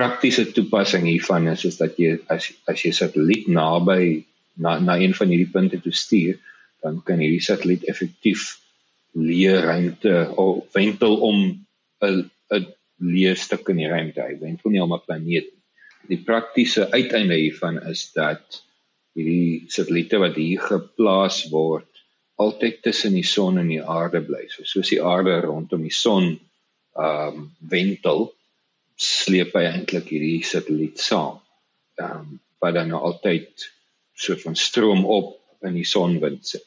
praktiese 0.00 0.46
toepassing 0.56 1.04
hiervan 1.04 1.50
is 1.52 1.66
is 1.68 1.76
dat 1.76 1.98
jy 2.00 2.16
as 2.32 2.48
as 2.70 2.84
jy 2.84 2.92
satelliet 2.96 3.48
naby 3.52 4.24
na 4.56 4.78
na 4.80 4.96
een 4.96 5.14
van 5.16 5.28
hierdie 5.32 5.52
punte 5.52 5.80
toe 5.84 5.92
stuur, 5.92 6.40
dan 6.80 7.02
kan 7.04 7.20
hierdie 7.20 7.44
satelliet 7.44 7.84
effektief 7.92 8.56
leë 9.12 9.60
ruimte 9.66 10.14
of 10.40 10.64
wentel 10.76 11.18
om 11.28 11.38
'n 12.00 12.30
'n 12.56 12.66
leë 13.12 13.34
stuk 13.36 13.68
in 13.68 13.82
die 13.82 13.92
ruimte. 13.92 14.24
Hy 14.24 14.38
wentel 14.40 14.70
nie 14.70 14.82
om 14.82 14.94
'n 14.94 15.04
planeet 15.06 15.52
nie. 15.52 15.62
Die 16.08 16.22
praktiese 16.24 16.90
uiteinde 16.90 17.36
hiervan 17.36 17.78
is 17.92 18.10
dat 18.16 18.62
hierdie 19.14 19.68
satelliete 19.68 20.18
wat 20.18 20.36
hier 20.40 20.60
geplaas 20.60 21.44
word 21.52 21.88
altyd 22.40 22.82
tussen 22.82 23.12
die 23.12 23.26
son 23.26 23.58
en 23.60 23.68
die 23.68 23.82
aarde 23.82 24.22
bly. 24.24 24.46
So 24.48 24.64
soos 24.64 24.88
die 24.88 25.02
aarde 25.02 25.40
rondom 25.44 25.82
die 25.84 25.94
son 25.94 26.38
ehm 26.96 27.36
um, 27.36 27.50
wentel, 27.60 28.32
sleep 29.00 29.54
hy 29.56 29.64
eintlik 29.70 30.10
hierdie 30.12 30.44
satelliet 30.44 31.00
saam. 31.00 31.40
Ehm 32.00 32.38
wat 32.60 32.74
dan 32.76 32.90
nou 32.92 32.98
altyd 33.08 33.70
soort 34.12 34.42
van 34.44 34.56
stroom 34.56 35.06
op 35.08 35.38
in 35.64 35.78
die 35.78 35.86
sonwind 35.88 36.44
sit. 36.46 36.66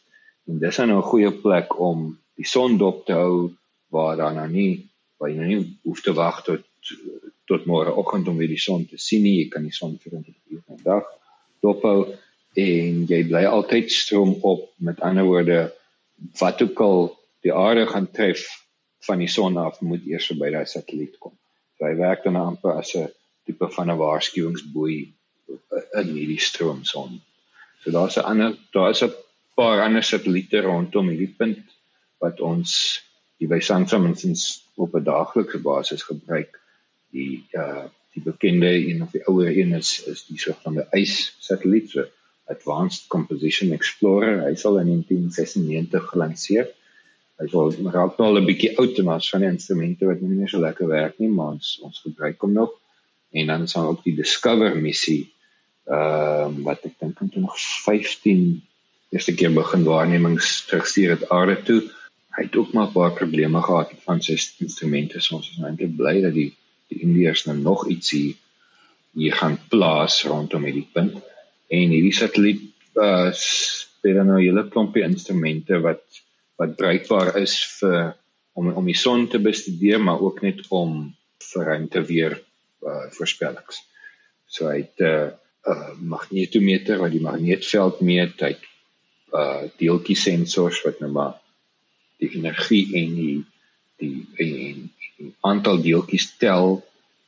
En 0.50 0.58
dis 0.60 0.78
nou 0.78 0.98
'n 0.98 1.10
goeie 1.12 1.32
plek 1.32 1.80
om 1.80 2.18
die 2.36 2.48
son 2.50 2.78
dop 2.78 3.06
te 3.06 3.14
hou 3.14 3.54
waar 3.94 4.18
daar 4.18 4.34
nou 4.34 4.48
nie 4.50 4.90
waar 5.18 5.30
jy 5.30 5.36
nou 5.38 5.48
nie 5.48 5.78
hoef 5.84 6.02
te 6.02 6.14
wag 6.14 6.42
tot 6.44 6.66
tot 7.46 7.66
môreoggend 7.66 8.28
om 8.28 8.38
weer 8.38 8.48
die 8.48 8.66
son 8.66 8.86
te 8.86 8.98
sien 8.98 9.24
nie. 9.24 9.38
Jy 9.44 9.50
kan 9.50 9.64
die 9.64 9.76
son 9.76 9.98
24 10.02 10.34
uur 10.50 10.62
per 10.68 10.84
dag 10.84 11.04
dophou 11.62 12.16
en 12.56 13.06
jy 13.10 13.22
bly 13.28 13.44
altyd 13.46 13.92
stroom 13.92 14.38
op. 14.42 14.74
Met 14.78 15.02
ander 15.02 15.24
woorde, 15.24 15.74
wat 16.40 16.62
ook 16.62 16.80
al 16.80 17.20
die 17.42 17.54
aarde 17.54 17.86
gaan 17.88 18.12
tref 18.12 18.46
van 19.08 19.20
die 19.20 19.28
son 19.28 19.58
af, 19.58 19.82
moet 19.82 20.06
eers 20.08 20.32
by 20.40 20.52
daai 20.52 20.66
satelliet 20.66 21.18
kom. 21.20 21.36
Hy 21.84 21.96
werk 22.00 22.24
dan 22.24 22.40
amper 22.40 22.78
as 22.80 22.96
'n 22.96 23.12
tipe 23.46 23.68
van 23.76 23.92
'n 23.92 23.98
waarskuwingsboei 23.98 24.98
in 26.00 26.10
hierdie 26.18 26.40
stroomson. 26.40 27.22
So 27.84 27.92
daar's 27.92 28.18
'n 28.18 28.28
ander 28.32 28.58
daar's 28.72 29.04
'n 29.04 29.14
paar 29.56 29.82
ander 29.86 30.04
satelliete 30.04 30.62
rondom 30.62 31.10
hierdie 31.10 31.36
punt 31.38 31.66
wat 32.24 32.40
ons 32.40 33.02
die 33.40 33.48
by 33.48 33.60
Sansa 33.60 33.98
minstens 33.98 34.64
op 34.76 34.96
'n 34.96 35.04
daaglikse 35.04 35.60
basis 35.60 36.04
gebruik. 36.04 36.60
Die 37.12 37.46
uh 37.54 37.86
die 38.14 38.22
bekende 38.22 38.70
een 38.70 39.02
of 39.02 39.12
die 39.12 39.26
ouer 39.26 39.50
een 39.58 39.74
is 39.74 40.04
is 40.06 40.26
die 40.26 40.38
sogenaamde 40.38 40.88
ICE 40.92 41.32
satelliet, 41.40 41.90
so 41.90 42.06
Advanced 42.46 43.08
Composition 43.08 43.72
Explorer. 43.72 44.44
Hy 44.44 44.54
sal 44.56 44.78
in 44.80 44.88
1996 44.92 46.10
gelanseer. 46.12 46.68
Hy 47.42 47.48
was 47.52 47.78
raak 47.96 48.18
nou 48.18 48.28
al 48.30 48.40
'n 48.42 48.46
bietjie 48.46 48.78
oud 48.78 49.00
en 49.00 49.10
ons 49.16 49.30
van 49.30 49.42
die 49.42 49.50
instrumente 49.50 50.06
wat 50.06 50.22
nie 50.22 50.36
meer 50.38 50.50
so 50.50 50.60
lekker 50.60 50.88
werk 50.88 51.20
nie, 51.20 51.30
maar 51.30 51.56
ons 51.58 51.80
ons 51.82 52.04
gebruik 52.06 52.42
hom 52.42 52.54
nog. 52.54 52.72
En 53.32 53.48
dan 53.48 53.68
sal 53.68 53.88
ook 53.88 54.04
die 54.04 54.16
Discover 54.16 54.76
missie 54.76 55.24
ehm 55.86 56.60
uh, 56.60 56.64
wat 56.64 56.86
ek 56.86 57.00
dink 57.00 57.20
in 57.22 57.30
2015 57.30 58.62
eerste 59.12 59.34
keer 59.36 59.52
begin 59.54 59.84
waarnemings 59.84 60.66
terugstuur 60.70 61.10
het 61.18 61.30
aarde 61.30 61.58
toe 61.68 61.82
hy 62.36 62.46
het 62.48 62.56
ook 62.56 62.74
maar 62.74 62.88
'n 62.88 62.92
paar 62.98 63.14
probleme 63.14 63.62
gehad 63.62 63.92
van 64.06 64.22
sy 64.22 64.38
instrumente. 64.66 65.20
So 65.20 65.36
ons 65.36 65.50
is 65.50 65.58
nou 65.58 65.70
eintlik 65.70 65.96
bly 65.96 66.22
dat 66.22 66.34
die 66.34 66.52
die 66.90 67.02
Indiërs 67.02 67.46
nou 67.46 67.58
nog 67.58 67.88
ietsie 67.88 68.38
hier 69.14 69.34
gaan 69.34 69.58
plaas 69.70 70.24
rondom 70.24 70.64
hierdie 70.64 70.90
punt. 70.94 71.14
En 71.70 71.90
hierdie 71.90 72.14
satelliet 72.14 72.62
uh 72.96 73.30
speel 73.34 74.24
nou 74.24 74.40
'n 74.40 74.46
hele 74.46 74.68
klompie 74.68 75.04
instrumente 75.04 75.80
wat 75.80 76.02
wat 76.64 76.76
bruikbaar 76.80 77.36
is 77.42 77.56
vir 77.80 78.14
om 78.54 78.70
om 78.78 78.86
die 78.86 78.98
son 78.98 79.28
te 79.28 79.40
bestudeer, 79.42 80.00
maar 80.00 80.22
ook 80.22 80.42
net 80.46 80.62
om 80.70 81.14
vir 81.52 81.70
ruimte 81.72 82.04
weer 82.10 82.38
uh 82.84 83.08
voorspellings. 83.16 83.82
So 84.48 84.70
hy 84.70 84.84
het 84.84 85.00
'n 85.00 85.10
uh, 85.10 85.32
uh, 85.72 85.94
magnetometer 86.00 87.00
wat 87.02 87.12
die 87.12 87.24
magneetveld 87.24 88.02
meet, 88.02 88.42
hy 88.42 88.54
het 88.54 88.68
uh 89.34 89.64
deeltjie 89.80 90.16
sensors 90.16 90.84
wat 90.86 91.00
nou 91.02 91.12
maar 91.12 91.40
die 92.22 92.32
energie 92.38 92.86
en 93.02 93.16
die 93.16 93.40
die 93.98 94.28
en 94.38 94.90
die 95.18 95.34
aantal 95.42 95.82
deeltjies 95.82 96.36
tel 96.38 96.82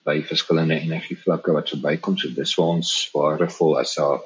by 0.05 0.19
verskillende 0.21 0.77
energievlakke 0.77 1.53
wat 1.55 1.71
verbykom 1.73 2.17
so 2.17 2.29
dis 2.29 2.53
vir 2.57 2.65
ons 2.77 2.91
waardevol 3.13 3.79
as 3.81 3.95
daar 3.97 4.21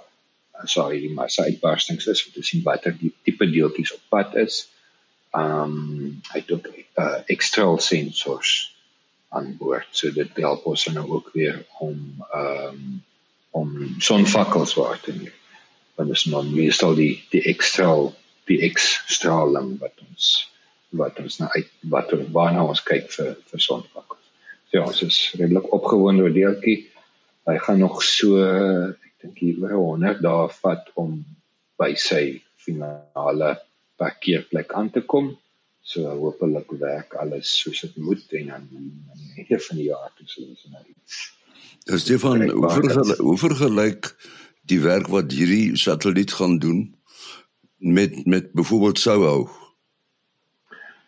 as 0.60 0.76
daar 0.76 0.92
hierdie 0.92 1.14
massa 1.16 1.46
uitbarstings 1.48 2.10
is 2.12 2.26
om 2.26 2.34
te 2.36 2.44
sien 2.44 2.64
watter 2.66 2.96
die 3.00 3.14
tipe 3.24 3.48
deeltjies 3.48 3.94
op 3.96 4.02
pad 4.12 4.36
is. 4.44 4.66
Um 5.38 6.22
hy 6.32 6.42
het 6.42 6.52
ook 6.52 6.68
uh, 6.74 7.22
ekstra 7.30 7.68
sensors 7.78 8.54
aan 9.30 9.52
boord 9.58 9.90
so 9.94 10.10
dit 10.12 10.42
help 10.42 10.66
ons 10.66 10.88
nou 10.90 11.06
ook 11.10 11.30
weer 11.34 11.62
om 11.80 12.00
um 12.34 13.04
om 13.52 13.96
sonvakkels 13.98 14.74
waar 14.78 15.00
te 15.02 15.14
neem. 15.14 15.34
Want 15.96 16.10
dis 16.10 16.26
nou 16.30 16.44
meestal 16.46 16.96
die 16.96 17.16
die 17.34 17.44
ekstra 17.50 17.90
die 18.50 18.62
X-straling 18.74 19.76
wat 19.82 20.02
ons 20.08 20.30
wat 20.90 21.20
ons 21.22 21.38
nou 21.42 21.50
uit 21.54 21.70
wat 21.94 22.14
waarna 22.34 22.66
ons 22.66 22.82
kyk 22.86 23.12
vir 23.14 23.36
vir 23.52 23.62
sonvlakke. 23.62 24.18
So 24.70 24.78
ja, 24.78 24.86
ons 24.86 25.02
is 25.06 25.18
redelik 25.38 25.70
opgewonde 25.74 26.26
oor 26.26 26.34
deeltjie. 26.34 26.88
Hy 27.50 27.58
gaan 27.66 27.82
nog 27.82 28.02
so 28.06 28.42
ek 28.42 29.14
dink 29.22 29.42
hier 29.42 29.62
oor 29.62 29.78
100 29.78 30.22
dae 30.26 30.48
vat 30.62 30.90
om 30.98 31.20
by 31.82 31.94
sy 31.98 32.24
finale 32.60 33.56
parkeerplek 34.00 34.74
aan 34.74 34.92
te 34.96 35.04
kom. 35.06 35.34
So 35.90 36.06
hopelik 36.22 36.72
werk 36.80 37.16
alles 37.22 37.52
soos 37.62 37.82
dit 37.86 37.96
moet 37.98 38.34
en 38.40 38.52
dan 38.52 38.68
aan 38.70 39.22
die 39.24 39.44
einde 39.44 39.60
van 39.66 39.80
die 39.80 39.88
jaar 39.90 40.12
toe 40.18 40.28
sal 40.30 40.50
ons 40.52 40.66
nou 40.70 40.84
iets. 40.86 41.22
Ja, 41.88 41.98
Stefan, 41.98 42.44
hoe 42.50 42.70
vergelyk 42.76 43.24
hoe 43.26 43.38
vergelyk 43.38 44.12
die 44.70 44.82
werk 44.84 45.08
wat 45.10 45.34
hierdie 45.34 45.78
satelliet 45.80 46.36
gaan 46.38 46.60
doen 46.62 46.84
met 47.78 48.26
met 48.26 48.52
byvoorbeeld 48.54 49.00
Soho? 49.00 49.50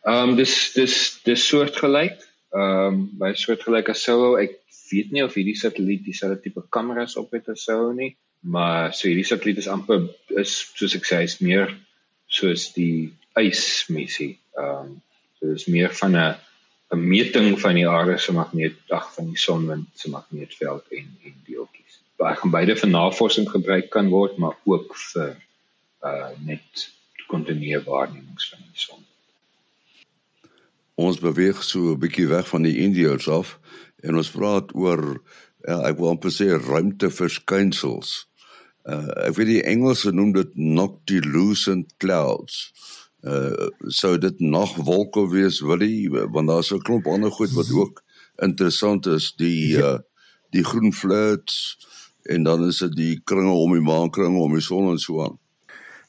Ehm 0.02 0.30
um, 0.30 0.36
dis 0.36 0.56
dis 0.74 0.96
dis 1.28 1.48
soortgelyk. 1.48 2.18
Ehm 2.56 2.88
um, 2.88 3.04
by 3.22 3.34
soortgelyk 3.38 3.94
as 3.94 4.04
Soho. 4.08 4.34
Ek 4.42 4.58
weet 4.90 5.14
nie 5.14 5.24
of 5.24 5.38
hierdie 5.38 5.58
satelliet 5.60 6.04
dieselfde 6.08 6.42
tipe 6.42 6.66
kameras 6.70 7.16
op 7.22 7.32
het 7.38 7.54
as 7.54 7.68
Soho 7.68 7.94
nie, 7.94 8.16
maar 8.40 8.96
so 8.98 9.08
hierdie 9.08 9.28
satelliet 9.28 9.62
is 9.62 9.70
amper 9.70 10.10
is 10.42 10.58
soos 10.74 10.98
ek 10.98 11.06
sê 11.08 11.22
is 11.28 11.38
meer 11.46 11.70
soos 12.32 12.72
die 12.78 13.12
ysmissie. 13.40 14.38
Ehm 14.58 14.88
um, 14.88 15.02
so 15.40 15.50
dis 15.50 15.66
meer 15.74 15.94
van 15.98 16.16
'n 16.16 16.36
'n 16.92 17.08
meting 17.08 17.60
van 17.60 17.76
die 17.76 17.88
aarde 17.90 18.18
se 18.18 18.34
magneet 18.34 18.76
ag 18.90 19.14
van 19.16 19.28
die 19.32 19.40
sonwind 19.40 19.88
se 19.94 20.10
magneetveld 20.10 20.84
en 20.90 21.08
en 21.24 21.36
deeltjies. 21.46 22.02
Baie 22.16 22.36
gaan 22.36 22.52
beide 22.52 22.76
vir 22.76 22.90
navorsing 22.90 23.50
gebruik 23.50 23.90
kan 23.90 24.10
word, 24.10 24.38
maar 24.38 24.58
ook 24.64 24.96
vir 25.14 25.38
uh 26.04 26.30
net 26.46 26.90
kontinuer 27.28 27.84
waarnemings 27.84 28.50
van 28.50 28.60
die 28.60 28.82
son. 28.86 29.06
Ons 30.96 31.20
beweeg 31.20 31.64
so 31.64 31.94
'n 31.94 32.00
bietjie 32.00 32.28
weg 32.28 32.48
van 32.48 32.62
die 32.68 32.78
Indiërs 32.78 33.28
af 33.28 33.60
en 34.04 34.16
ons 34.16 34.32
praat 34.32 34.76
oor 34.76 35.22
ja, 35.68 35.80
ek 35.88 35.98
wil 35.98 36.10
amper 36.10 36.32
sê 36.32 36.52
ruimteverskynsels. 36.58 38.28
Uh 38.84 39.28
ek 39.28 39.36
weet 39.38 39.48
die 39.48 39.64
Engelse 39.64 40.12
noem 40.12 40.32
dit 40.34 40.56
noctilucent 40.56 41.94
clouds. 41.98 42.72
Uh 43.22 43.70
sou 43.88 44.18
dit 44.18 44.40
nog 44.40 44.76
wolke 44.76 45.28
wees 45.30 45.62
wil 45.62 45.84
jy 45.86 46.10
want 46.10 46.48
daar's 46.48 46.72
'n 46.74 46.82
klomp 46.82 47.08
ander 47.08 47.32
goed 47.32 47.54
wat 47.54 47.72
ook 47.72 48.04
interessant 48.42 49.06
is 49.06 49.34
die 49.38 49.78
ja. 49.78 49.94
uh 49.94 50.00
die 50.52 50.64
groen 50.64 50.94
flits 50.94 51.78
en 52.24 52.44
dan 52.44 52.68
is 52.68 52.82
dit 52.84 52.96
die 52.96 53.22
kringe 53.24 53.54
om 53.54 53.72
die 53.74 53.84
maan 53.84 54.10
kringe 54.10 54.40
om 54.40 54.54
die 54.54 54.64
son 54.64 54.92
en 54.92 55.00
so 55.00 55.24
aan. 55.24 55.38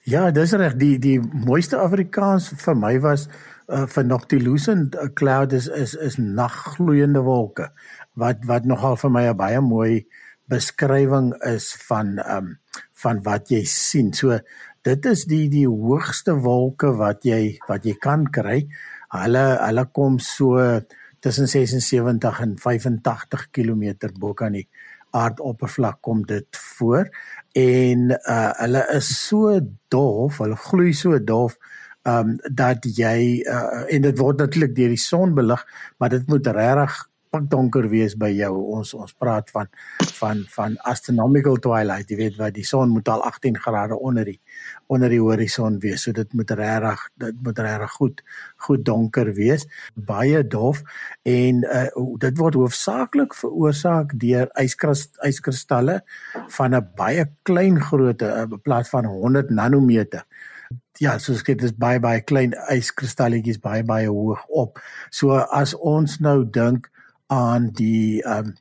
Ja, 0.02 0.30
dis 0.30 0.52
reg. 0.58 0.74
Die 0.80 0.98
die 0.98 1.20
mooiste 1.20 1.78
Afrikaans 1.78 2.50
vir 2.58 2.74
my 2.74 2.96
was 3.04 3.28
uh, 3.68 3.86
vir 3.86 4.04
noctilucent 4.04 4.96
cloud 5.14 5.52
is 5.52 5.68
is 5.68 5.94
is 5.94 6.18
naggloeiende 6.18 7.22
wolke 7.22 7.70
wat 8.18 8.42
wat 8.50 8.66
nogal 8.66 8.98
vir 8.98 9.10
my 9.10 9.24
'n 9.28 9.36
baie 9.36 9.60
mooi 9.60 10.06
beskrywing 10.50 11.32
is 11.54 11.72
van 11.86 12.18
ehm 12.18 12.36
um, 12.36 12.58
van 13.02 13.22
wat 13.26 13.50
jy 13.52 13.62
sien. 13.68 14.12
So 14.14 14.38
dit 14.86 15.06
is 15.10 15.26
die 15.30 15.46
die 15.52 15.66
hoogste 15.68 16.34
wolke 16.42 16.92
wat 16.98 17.26
jy 17.28 17.58
wat 17.68 17.86
jy 17.86 17.96
kan 18.00 18.26
kry. 18.30 18.62
Hulle 19.12 19.44
hulle 19.60 19.86
kom 19.94 20.18
so 20.22 20.58
tussen 21.22 21.46
76 21.46 22.40
en 22.42 22.56
85 22.58 23.50
km 23.54 24.10
bo 24.18 24.34
kan 24.34 24.56
die 24.58 24.66
aardoppervlak 25.12 26.00
kom 26.00 26.24
dit 26.26 26.58
voor 26.76 27.06
en 27.58 28.10
uh 28.16 28.50
hulle 28.62 28.82
is 28.96 29.12
so 29.28 29.60
dof, 29.92 30.40
hulle 30.40 30.56
gloei 30.56 30.92
so 30.96 31.18
dof 31.20 31.58
um 32.08 32.34
dat 32.50 32.86
jy 32.96 33.42
uh, 33.46 33.84
en 33.92 34.02
dit 34.08 34.18
word 34.18 34.40
natuurlik 34.42 34.74
deur 34.74 34.90
die 34.90 35.00
son 35.00 35.34
belig, 35.36 35.62
maar 35.98 36.10
dit 36.10 36.26
moet 36.26 36.48
regtig 36.56 36.96
donker 37.40 37.88
wees 37.88 38.12
by 38.18 38.28
jou. 38.34 38.52
Ons 38.76 38.92
ons 38.94 39.14
praat 39.16 39.48
van 39.54 39.68
van 40.18 40.42
van 40.52 40.76
astronomical 40.88 41.56
twilight. 41.64 42.10
Jy 42.10 42.18
weet 42.18 42.36
wat 42.36 42.54
die 42.54 42.66
son 42.66 42.92
moet 42.92 43.08
al 43.08 43.22
18 43.24 43.56
grade 43.58 43.96
onder 43.96 44.28
die 44.28 44.40
onder 44.92 45.08
die 45.08 45.20
horison 45.20 45.78
wees. 45.80 46.04
So 46.04 46.12
dit 46.12 46.32
moet 46.36 46.50
regtig 46.50 47.06
dit 47.16 47.40
moet 47.42 47.58
regtig 47.58 47.96
goed 47.96 48.22
goed 48.66 48.84
donker 48.84 49.32
wees. 49.32 49.64
Baie 49.94 50.44
dof 50.44 50.82
en 51.24 51.64
uh, 51.64 51.88
dit 52.20 52.38
word 52.38 52.60
hoofsaaklik 52.60 53.34
veroorsaak 53.34 54.12
deur 54.20 54.52
yskristalle 54.60 56.02
van 56.58 56.74
'n 56.74 56.88
baie 56.96 57.26
klein 57.42 57.80
grootte 57.80 58.26
eh, 58.26 58.42
in 58.42 58.60
plaas 58.60 58.88
van 58.88 59.04
100 59.04 59.50
nanometer. 59.50 60.26
Ja, 61.00 61.18
so 61.18 61.34
skep 61.34 61.58
dit 61.58 61.70
is 61.70 61.76
baie 61.76 62.00
baie 62.00 62.20
klein 62.20 62.52
yskristalletjies 62.68 63.60
baie 63.60 63.82
baie 63.82 64.08
hoog 64.08 64.44
op. 64.48 64.78
So 65.10 65.32
as 65.32 65.74
ons 65.74 66.18
nou 66.20 66.44
dink 66.44 66.91
aan 67.32 67.70
die 67.78 68.22
ehm 68.22 68.52
um, 68.52 68.54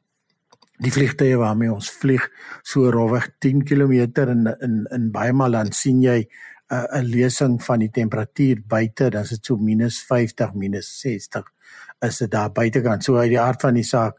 die 0.81 0.89
vliegtye 0.89 1.37
waarmee 1.37 1.69
ons 1.69 1.91
vlieg. 1.93 2.23
So 2.65 2.89
rowweg 2.89 3.27
10 3.43 3.65
km 3.69 3.91
in 4.33 4.47
in 4.65 4.77
in 4.89 5.11
baie 5.13 5.33
maal 5.33 5.57
dan 5.57 5.71
sien 5.71 6.01
jy 6.01 6.19
'n 6.21 6.27
uh, 6.73 7.01
'n 7.01 7.05
lesing 7.05 7.59
van 7.63 7.79
die 7.79 7.91
temperatuur 7.91 8.63
buite 8.67 9.09
dan 9.09 9.23
is 9.23 9.29
dit 9.29 9.45
so 9.45 9.57
minus 9.57 10.01
-50 10.05 10.53
minus 10.53 10.87
-60 11.03 11.51
is 12.01 12.17
dit 12.17 12.31
daar 12.31 12.51
buitekant. 12.51 13.03
So 13.03 13.15
uit 13.15 13.29
die 13.29 13.39
aard 13.39 13.61
van 13.61 13.73
die 13.73 13.83
saak 13.83 14.17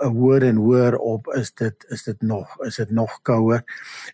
hoër 0.00 0.42
en 0.48 0.56
hoër 0.56 0.96
op 0.96 1.28
is 1.36 1.52
dit 1.54 1.84
is 1.88 2.02
dit 2.02 2.22
nog 2.22 2.56
is 2.64 2.76
dit 2.76 2.90
nog 2.90 3.22
kouer. 3.22 3.64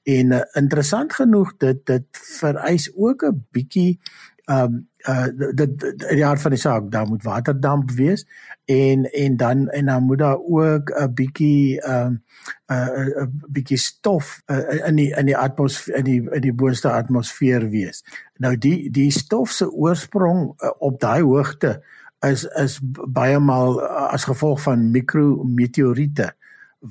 En 0.03 0.33
uh, 0.33 0.41
interessant 0.53 1.13
genoeg 1.13 1.57
dit 1.57 1.87
dit 1.87 2.07
vereis 2.39 2.91
ook 2.95 3.25
'n 3.25 3.47
bietjie 3.51 4.01
um, 4.47 4.89
uh 5.09 5.27
dit 5.55 5.81
die 6.09 6.25
aard 6.25 6.41
van 6.41 6.55
die 6.55 6.61
saak 6.61 6.91
daar 6.91 7.07
moet 7.07 7.23
waterdamp 7.23 7.91
wees 7.91 8.25
en 8.65 9.05
en 9.13 9.37
dan 9.37 9.69
en 9.69 9.87
dan 9.87 10.03
moet 10.03 10.19
daar 10.19 10.39
ook 10.41 10.91
'n 10.91 11.15
bietjie 11.15 11.81
ehm 11.81 12.07
um, 12.07 12.23
'n 12.67 13.43
bietjie 13.49 13.79
stof 13.79 14.43
uh, 14.47 14.87
in 14.87 14.97
die 14.97 15.17
in 15.17 15.27
die 15.27 15.37
atmosfeer 15.37 15.97
in 15.97 16.05
die 16.05 16.23
in 16.31 16.41
die 16.41 16.55
boonste 16.55 16.91
atmosfeer 16.91 17.69
wees. 17.69 18.05
Nou 18.37 18.59
die 18.59 18.91
die 18.91 19.11
stof 19.11 19.51
se 19.51 19.73
oorsprong 19.73 20.55
uh, 20.63 20.71
op 20.79 21.01
daai 21.01 21.23
hoogte 21.23 21.83
is 22.21 22.45
is 22.45 22.81
baie 23.09 23.39
maal 23.39 23.81
uh, 23.83 24.09
as 24.13 24.25
gevolg 24.25 24.63
van 24.63 24.91
mikrometeoriete 24.91 26.33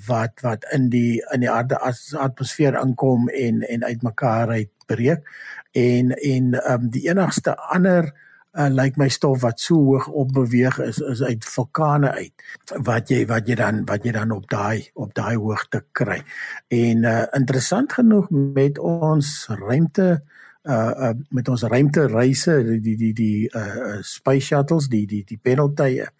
wat 0.07 0.41
wat 0.41 0.65
in 0.73 0.89
die 0.89 1.21
in 1.33 1.39
die 1.39 1.51
aarde 1.51 1.77
as 1.79 2.13
atmosfeer 2.17 2.77
inkom 2.81 3.29
en 3.29 3.61
en 3.61 3.83
uitmekaar 3.83 4.49
uitbreek 4.49 5.27
en 5.73 6.11
en 6.11 6.53
um, 6.71 6.89
die 6.93 7.07
enigste 7.09 7.55
ander 7.73 8.11
uh, 8.53 8.69
lyk 8.69 8.77
like 8.77 9.01
my 9.01 9.09
stof 9.09 9.41
wat 9.41 9.59
so 9.59 9.75
hoog 9.75 10.07
op 10.07 10.33
beweeg 10.33 10.77
is 10.85 10.99
is 10.99 11.23
uit 11.23 11.45
vulkane 11.45 12.11
uit 12.11 12.43
wat 12.85 13.09
jy 13.09 13.23
wat 13.29 13.49
jy 13.49 13.57
dan 13.57 13.81
wat 13.89 14.05
jy 14.05 14.13
dan 14.13 14.31
op 14.35 14.45
daai 14.49 14.89
op 14.93 15.13
daai 15.17 15.35
hoogte 15.35 15.83
kry. 15.91 16.21
En 16.69 17.03
uh, 17.09 17.25
interessant 17.33 17.93
genoeg 17.93 18.29
met 18.29 18.79
ons 18.79 19.33
ruimte 19.49 20.07
uh, 20.63 20.91
uh 21.09 21.13
met 21.29 21.49
ons 21.49 21.63
ruimtereise 21.63 22.59
die 22.69 22.79
die 22.81 22.95
die 22.97 23.13
die 23.13 23.49
uh 23.49 23.99
space 24.01 24.53
shuttles 24.53 24.89
die 24.89 25.05
die 25.07 25.23
die 25.25 25.39
penaltye 25.41 26.11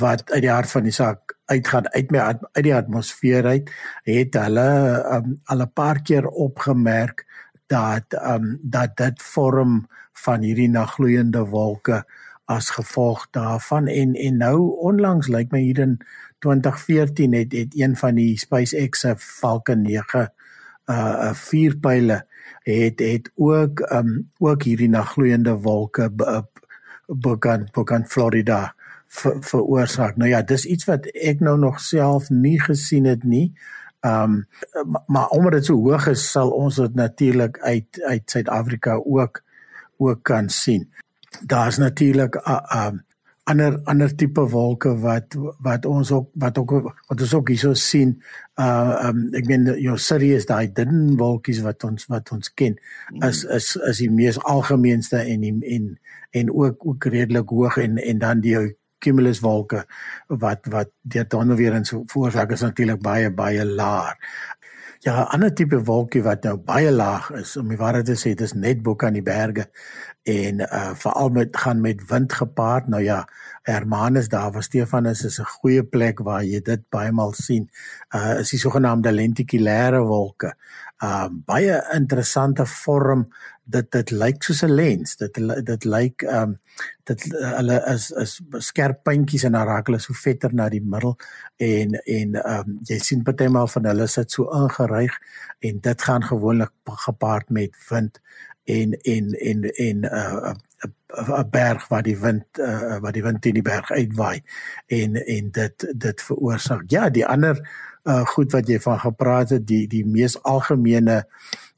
wat 0.00 0.24
uit 0.32 0.42
die 0.44 0.52
hart 0.52 0.70
van 0.70 0.88
die 0.88 0.94
saak 0.94 1.36
uitgaan 1.52 1.88
uit 1.92 2.10
my 2.12 2.24
uit 2.32 2.64
die 2.64 2.74
atmosfeer 2.74 3.46
uit 3.46 3.70
het 4.08 4.36
hulle 4.40 4.68
um, 5.16 5.36
al 5.44 5.64
'n 5.64 5.72
paar 5.72 6.02
keer 6.02 6.26
opgemerk 6.26 7.26
dat 7.72 8.18
ehm 8.18 8.44
um, 8.44 8.58
dat 8.62 8.96
dit 9.00 9.22
vorm 9.22 9.86
van 10.24 10.44
hierdie 10.44 10.68
naggloeiende 10.68 11.44
wolke 11.54 12.02
as 12.44 12.70
gevolg 12.70 13.26
daarvan 13.30 13.86
en 13.86 14.14
en 14.14 14.36
nou 14.36 14.58
onlangs 14.90 15.28
lyk 15.28 15.38
like 15.38 15.56
my 15.56 15.62
hier 15.62 15.78
in 15.78 15.96
2014 16.44 17.34
het 17.34 17.52
het 17.52 17.78
een 17.78 17.96
van 17.96 18.14
die 18.20 18.38
SpaceX 18.38 19.00
se 19.00 19.14
Falcon 19.18 19.82
9 19.82 20.32
uh 20.90 21.32
vuurpyle 21.32 22.24
het 22.62 23.00
het 23.00 23.30
ook 23.34 23.80
ehm 23.80 24.06
um, 24.06 24.30
ook 24.38 24.62
hierdie 24.62 24.90
naggloeiende 24.90 25.54
wolke 25.54 26.10
begin 27.06 27.68
begin 27.72 28.06
Florida 28.06 28.74
veroorsaak. 29.40 30.16
Nou 30.16 30.30
ja, 30.30 30.42
dis 30.42 30.64
iets 30.64 30.84
wat 30.88 31.06
ek 31.12 31.40
nou 31.44 31.58
nog 31.58 31.80
self 31.80 32.30
nie 32.30 32.60
gesien 32.60 33.04
het 33.04 33.24
nie. 33.24 33.52
Ehm 34.02 34.46
um, 34.72 34.96
maar 35.06 35.28
omdat 35.28 35.52
dit 35.52 35.64
so 35.64 35.74
hoog 35.74 36.06
is, 36.10 36.30
sal 36.30 36.50
ons 36.50 36.76
dit 36.76 36.94
natuurlik 36.94 37.58
uit 37.58 38.02
uit 38.02 38.30
Suid-Afrika 38.30 39.00
ook 39.04 39.42
ook 39.96 40.22
kan 40.22 40.48
sien. 40.50 40.90
Daar's 41.46 41.78
natuurlik 41.78 42.34
'n 42.34 42.50
uh, 42.50 42.86
um, 42.86 43.04
ander 43.44 43.80
ander 43.84 44.14
tipe 44.14 44.42
wolke 44.48 44.92
wat 45.02 45.34
wat 45.62 45.86
ons 45.86 46.10
ook 46.10 46.28
wat 46.34 46.58
ook 46.58 46.70
wat 47.08 47.20
ons 47.20 47.34
ook 47.34 47.48
hierso 47.48 47.74
sien. 47.74 48.22
Uh 48.60 49.08
um, 49.08 49.24
ek 49.34 49.46
meen 49.46 49.66
jou 49.82 49.96
Sirius 49.98 50.46
daai 50.46 50.72
dun 50.72 51.16
wolkies 51.18 51.62
wat 51.62 51.84
ons 51.84 52.06
wat 52.06 52.30
ons 52.34 52.52
ken 52.54 52.78
is 53.26 53.44
is 53.44 53.76
is 53.88 53.98
die 53.98 54.10
mees 54.10 54.38
algemeenste 54.38 55.16
en 55.16 55.40
die, 55.40 55.54
en 55.76 55.98
en 56.30 56.52
ook 56.54 56.86
ook 56.86 57.04
redelik 57.04 57.48
hoog 57.48 57.76
en 57.76 57.98
en 57.98 58.18
dan 58.18 58.40
die 58.40 58.56
cumulus 59.02 59.42
wolke 59.44 59.84
wat 60.28 60.66
wat 60.72 60.90
dan 61.04 61.50
nou 61.50 61.58
weer 61.58 61.74
in 61.78 61.88
so 61.88 62.02
veroorsaak 62.12 62.54
is 62.56 62.64
natuurlik 62.66 63.02
baie 63.02 63.30
baie 63.30 63.64
laag. 63.66 64.16
Ja, 65.02 65.24
'n 65.24 65.30
ander 65.34 65.54
tipe 65.54 65.78
wolkie 65.84 66.22
wat 66.22 66.44
nou 66.44 66.56
baie 66.56 66.90
laag 66.92 67.30
is, 67.34 67.56
om 67.56 67.68
die 67.68 67.76
waarheid 67.76 68.06
te 68.06 68.14
sê, 68.14 68.34
dis 68.38 68.52
net 68.54 68.82
bo 68.82 68.94
kan 68.94 69.12
die 69.12 69.22
berge 69.22 69.64
en 70.22 70.60
uh 70.60 70.94
veral 70.94 71.30
met 71.34 71.56
gaan 71.56 71.80
met 71.80 72.04
wind 72.06 72.32
gepaard. 72.32 72.86
Nou 72.88 73.02
ja, 73.02 73.24
Hermanus 73.62 74.28
daar 74.28 74.52
was 74.52 74.64
Stefanus 74.64 75.24
is 75.24 75.40
'n 75.40 75.44
goeie 75.44 75.82
plek 75.82 76.18
waar 76.18 76.44
jy 76.44 76.60
dit 76.60 76.82
baie 76.90 77.12
maal 77.12 77.32
sien. 77.32 77.68
Uh 78.14 78.38
is 78.38 78.50
die 78.50 78.58
sogenaamde 78.58 79.12
lentikulêre 79.12 80.02
wolke. 80.06 80.54
Uh 81.02 81.26
baie 81.46 81.80
interessante 81.96 82.66
vorm. 82.66 83.26
Dit 83.64 83.90
dit 83.90 84.10
lyk 84.10 84.42
soos 84.42 84.62
'n 84.62 84.74
lens. 84.74 85.16
Dit 85.16 85.34
dit 85.66 85.84
lyk 85.84 86.22
um 86.22 86.58
dit 87.04 87.24
hulle 87.32 87.78
is 87.94 88.10
is 88.10 88.40
skerp 88.58 89.02
puntjies 89.02 89.44
en 89.44 89.52
dan 89.52 89.66
raak 89.66 89.86
hulle 89.86 89.98
so 89.98 90.14
vetter 90.14 90.54
na 90.54 90.68
die 90.68 90.82
middel 90.82 91.16
en 91.56 91.98
en 92.06 92.38
um 92.54 92.78
jy 92.88 92.98
sien 92.98 93.22
partymal 93.22 93.66
van 93.66 93.84
hulle 93.90 94.06
sit 94.06 94.30
so 94.30 94.46
ingeryg 94.62 95.18
en 95.60 95.80
dit 95.80 96.02
gaan 96.02 96.22
gewoonlik 96.22 96.72
gepaard 97.06 97.50
met 97.50 97.76
wind 97.90 98.20
en 98.64 98.92
en 98.92 99.32
en 99.32 99.62
en 99.62 100.04
uh, 100.04 100.54
'n 100.82 101.50
berg 101.50 101.88
waar 101.88 102.02
die 102.02 102.18
wind 102.18 102.58
uh, 102.58 102.98
waar 102.98 103.12
die 103.12 103.22
wind 103.22 103.42
teen 103.42 103.54
die 103.54 103.62
berg 103.62 103.90
uitwaai 103.90 104.42
en 104.86 105.16
en 105.16 105.50
dit 105.50 105.86
dit 105.94 106.22
veroorsaak 106.22 106.84
ja 106.90 107.10
die 107.10 107.26
ander 107.26 107.60
uh, 108.04 108.26
goed 108.26 108.52
wat 108.52 108.68
jy 108.68 108.80
van 108.80 108.98
gepraat 108.98 109.50
het 109.50 109.66
die 109.66 109.86
die 109.88 110.04
mees 110.06 110.38
algemene 110.42 111.24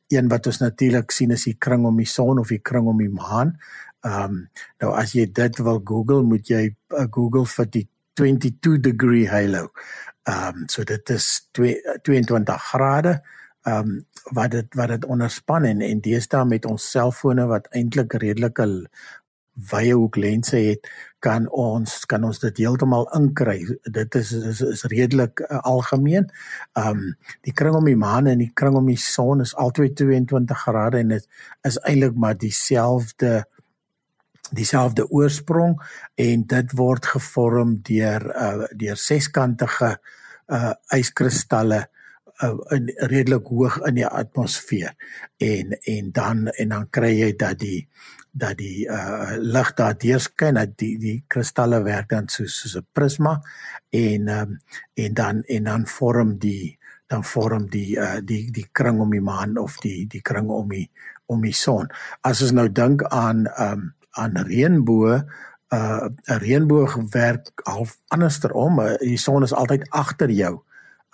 een 0.09 0.29
wat 0.29 0.47
ons 0.47 0.59
natuurlik 0.59 1.11
sien 1.11 1.35
is 1.35 1.47
die 1.49 1.57
kring 1.59 1.85
om 1.87 1.97
die 1.97 2.09
son 2.09 2.38
of 2.38 2.53
die 2.53 2.61
kring 2.62 2.87
om 2.90 3.01
die 3.01 3.11
maan. 3.12 3.57
Ehm 4.05 4.25
um, 4.25 4.40
nou 4.83 4.93
as 4.93 5.14
jy 5.17 5.27
dit 5.33 5.61
wil 5.64 5.81
Google 5.85 6.23
moet 6.29 6.49
jy 6.49 6.64
uh, 6.93 7.07
Google 7.11 7.47
vir 7.49 7.71
die 7.71 7.87
22 8.21 8.81
degree 8.85 9.29
halo. 9.31 9.71
Ehm 10.29 10.64
um, 10.64 10.69
so 10.69 10.85
dit 10.85 11.11
is 11.11 11.49
2, 11.57 11.99
22 12.05 12.69
grade 12.71 13.21
ehm 13.64 13.90
um, 13.90 14.07
wat 14.37 14.50
dit 14.50 14.74
wat 14.74 14.88
dit 14.88 15.05
onderspan 15.05 15.64
en 15.64 15.81
en 15.81 16.00
deesdae 16.00 16.44
met 16.48 16.64
ons 16.66 16.90
selfone 16.90 17.44
wat 17.46 17.68
eintlik 17.77 18.12
redelike 18.22 18.66
wye 19.70 19.92
hoek 19.94 20.16
lense 20.16 20.57
het 20.59 20.88
kan 21.22 21.46
ons 21.48 21.92
kan 22.11 22.24
ons 22.27 22.40
dit 22.42 22.59
heeltemal 22.64 23.07
inkry. 23.16 23.62
Dit 23.85 24.14
is 24.18 24.33
is, 24.33 24.61
is 24.61 24.85
redelik 24.92 25.40
uh, 25.46 25.61
algemeen. 25.62 26.29
Ehm 26.77 26.98
um, 26.98 27.14
die 27.46 27.55
kring 27.57 27.77
om 27.79 27.88
die 27.88 27.96
maan 27.96 28.27
en 28.27 28.42
die 28.42 28.50
kring 28.55 28.77
om 28.77 28.90
die 28.90 29.00
son 29.00 29.40
is 29.40 29.55
albei 29.55 29.92
22 29.94 30.64
grade 30.66 31.00
en 31.00 31.14
dit 31.16 31.29
is 31.62 31.79
eintlik 31.85 32.16
maar 32.16 32.37
dieselfde 32.38 33.44
dieselfde 34.55 35.09
oorsprong 35.09 35.79
en 36.20 36.44
dit 36.46 36.77
word 36.77 37.07
gevorm 37.14 37.79
deur 37.83 38.29
uh, 38.35 38.68
deur 38.77 39.00
seskantige 39.00 39.96
uh 40.53 40.74
yskristalle 40.92 41.87
uh, 42.45 42.77
in 42.77 42.91
redelik 43.11 43.47
hoog 43.49 43.79
in 43.89 44.01
die 44.01 44.07
atmosfeer 44.07 44.95
en 45.43 45.73
en 45.81 46.13
dan 46.13 46.47
en 46.49 46.69
dan 46.69 46.87
kry 46.91 47.13
jy 47.19 47.33
dat 47.41 47.59
die 47.59 47.89
dat 48.35 48.59
die 48.59 48.87
uh 48.91 49.37
lig 49.39 49.71
daar 49.79 49.95
deurskyn 49.99 50.59
dat 50.59 50.75
die 50.79 50.97
die 50.99 51.19
kristalle 51.29 51.83
werk 51.87 52.11
dan 52.11 52.29
soos 52.29 52.57
soos 52.61 52.77
'n 52.77 52.87
prisma 52.93 53.41
en 53.91 54.29
um, 54.29 54.59
en 54.95 55.15
dan 55.15 55.43
en 55.43 55.65
dan 55.65 55.87
vorm 55.87 56.39
die 56.39 56.79
dan 57.07 57.25
vorm 57.25 57.69
die 57.71 57.97
uh 57.97 58.19
die 58.23 58.51
die 58.51 58.69
kring 58.73 59.01
om 59.01 59.11
die 59.11 59.23
maan 59.23 59.59
of 59.59 59.79
die 59.81 60.07
die 60.07 60.23
kring 60.23 60.49
om 60.49 60.69
die 60.69 60.91
om 61.27 61.41
die 61.41 61.55
son. 61.55 61.89
As 62.21 62.43
ons 62.43 62.53
nou 62.53 62.69
dink 62.69 63.03
aan 63.03 63.47
um 63.59 63.95
aan 64.11 64.37
reënboë 64.37 65.17
uh 65.75 66.07
'n 66.07 66.39
reënboog 66.39 66.99
werk 67.11 67.51
half 67.65 67.99
andersom. 68.09 68.81
Die 68.99 69.19
son 69.19 69.43
is 69.43 69.55
altyd 69.55 69.87
agter 69.91 70.31
jou 70.31 70.63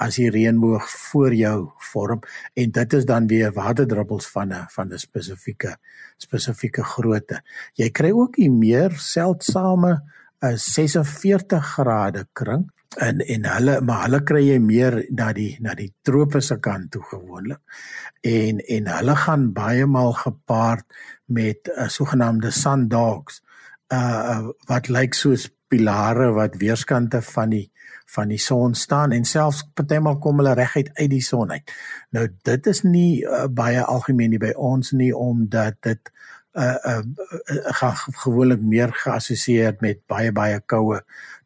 as 0.01 0.17
die 0.17 0.31
reënboog 0.33 0.89
voor 0.89 1.35
jou 1.37 1.57
vorm 1.93 2.23
en 2.55 2.73
dit 2.77 2.97
is 2.99 3.07
dan 3.09 3.27
weer 3.31 3.53
waterdruppels 3.53 4.31
van 4.33 4.53
'n 4.53 4.67
van 4.75 4.93
'n 4.93 4.99
spesifieke 4.99 5.77
spesifieke 6.17 6.83
grootte. 6.83 7.43
Jy 7.75 7.91
kry 7.91 8.11
ook 8.11 8.37
die 8.37 8.51
meer 8.51 8.91
seldsame 8.97 10.01
'n 10.43 10.57
46 10.57 11.65
grade 11.75 12.27
kring 12.33 12.71
en 12.99 13.19
en 13.19 13.45
hulle 13.45 13.81
maar 13.81 14.03
hulle 14.05 14.23
kry 14.23 14.43
jy 14.47 14.59
meer 14.59 15.07
na 15.11 15.33
die 15.33 15.57
na 15.61 15.75
die 15.75 15.93
tropiese 16.03 16.59
kant 16.59 16.91
toe 16.91 17.03
gewoonlik. 17.03 17.61
En 18.23 18.59
en 18.59 18.87
hulle 18.87 19.17
gaan 19.17 19.53
baie 19.53 19.87
maal 19.87 20.13
gepaard 20.13 20.85
met 21.27 21.69
'n 21.69 21.83
uh, 21.83 21.89
sogenaamde 21.89 22.51
sun 22.51 22.89
dogs 22.89 23.43
uh 23.93 24.49
wat 24.67 24.89
lyk 24.89 25.15
soos 25.15 25.51
pilare 25.71 26.31
wat 26.37 26.59
weerskante 26.61 27.23
van 27.23 27.55
die 27.55 27.67
van 28.11 28.33
die 28.33 28.41
son 28.43 28.75
staan 28.75 29.13
en 29.15 29.25
selfs 29.29 29.63
partymal 29.79 30.19
kom 30.19 30.41
hulle 30.43 30.57
reguit 30.59 30.91
uit 30.97 31.11
die 31.13 31.23
son 31.23 31.53
uit. 31.55 31.75
Nou 32.11 32.27
dit 32.49 32.67
is 32.67 32.83
nie 32.83 33.23
uh, 33.23 33.45
baie 33.47 33.83
algemeen 33.83 34.35
nie 34.35 34.43
by 34.43 34.51
ons 34.59 34.91
nie 34.99 35.13
omdat 35.15 35.79
dit 35.87 36.11
uh 36.59 36.75
uh, 36.91 37.03
uh 37.71 37.91
gewoonlik 38.25 38.63
meer 38.67 38.91
geassosieer 39.05 39.77
met 39.81 40.03
baie 40.11 40.33
baie 40.35 40.59
koue 40.67 40.99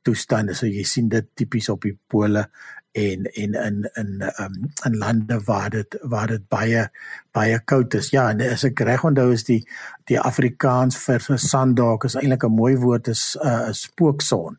toestande. 0.05 0.55
So 0.57 0.67
jy 0.67 0.85
sien 0.89 1.11
dit 1.13 1.29
tipies 1.37 1.69
op 1.69 1.85
die 1.85 1.97
pole 2.09 2.47
en 2.95 3.25
en 3.25 3.55
in 3.55 3.91
in 3.95 4.23
um, 4.39 4.73
in 4.87 4.99
lande 4.99 5.41
waar 5.45 5.71
dit 5.71 5.99
waar 6.03 6.27
dit 6.27 6.49
baie 6.49 6.89
baie 7.33 7.59
koud 7.65 7.95
is. 7.95 8.11
Ja, 8.15 8.29
en 8.31 8.41
as 8.41 8.65
ek 8.65 8.85
reg 8.87 9.05
onthou 9.05 9.33
is 9.35 9.45
die 9.49 9.63
die 10.11 10.21
Afrikaans 10.21 10.99
vir 11.03 11.25
sandag 11.43 12.07
is 12.07 12.15
eintlik 12.15 12.45
'n 12.47 12.55
mooi 12.55 12.77
woord 12.77 13.09
is 13.09 13.37
'n 13.41 13.47
uh, 13.47 13.73
spookson 13.73 14.59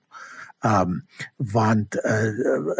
um 0.65 1.05
want 1.37 1.95
uh, 2.03 2.31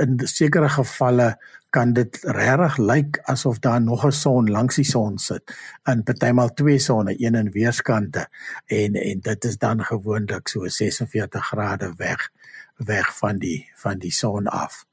in 0.04 0.20
sekere 0.28 0.70
gevalle 0.70 1.36
kan 1.70 1.94
dit 1.94 2.20
regtig 2.24 2.78
lyk 2.78 3.20
asof 3.32 3.60
daar 3.60 3.82
nog 3.82 4.06
'n 4.06 4.12
son 4.12 4.52
langs 4.52 4.76
die 4.76 4.90
son 4.92 5.18
sit 5.18 5.56
in 5.92 6.04
partymal 6.04 6.54
twee 6.54 6.80
sonne 6.80 7.16
een 7.18 7.36
in 7.36 7.52
weerskante 7.52 8.28
en 8.66 8.96
en 8.96 9.20
dit 9.20 9.46
is 9.46 9.58
dan 9.58 9.84
gewoonlik 9.84 10.48
so 10.48 10.68
46 10.68 11.48
grade 11.48 11.94
weg 11.98 12.30
weg 12.78 13.18
van 13.18 13.38
die 13.38 13.72
van 13.76 14.00
die 14.00 14.12
son 14.12 14.48
af. 14.48 14.86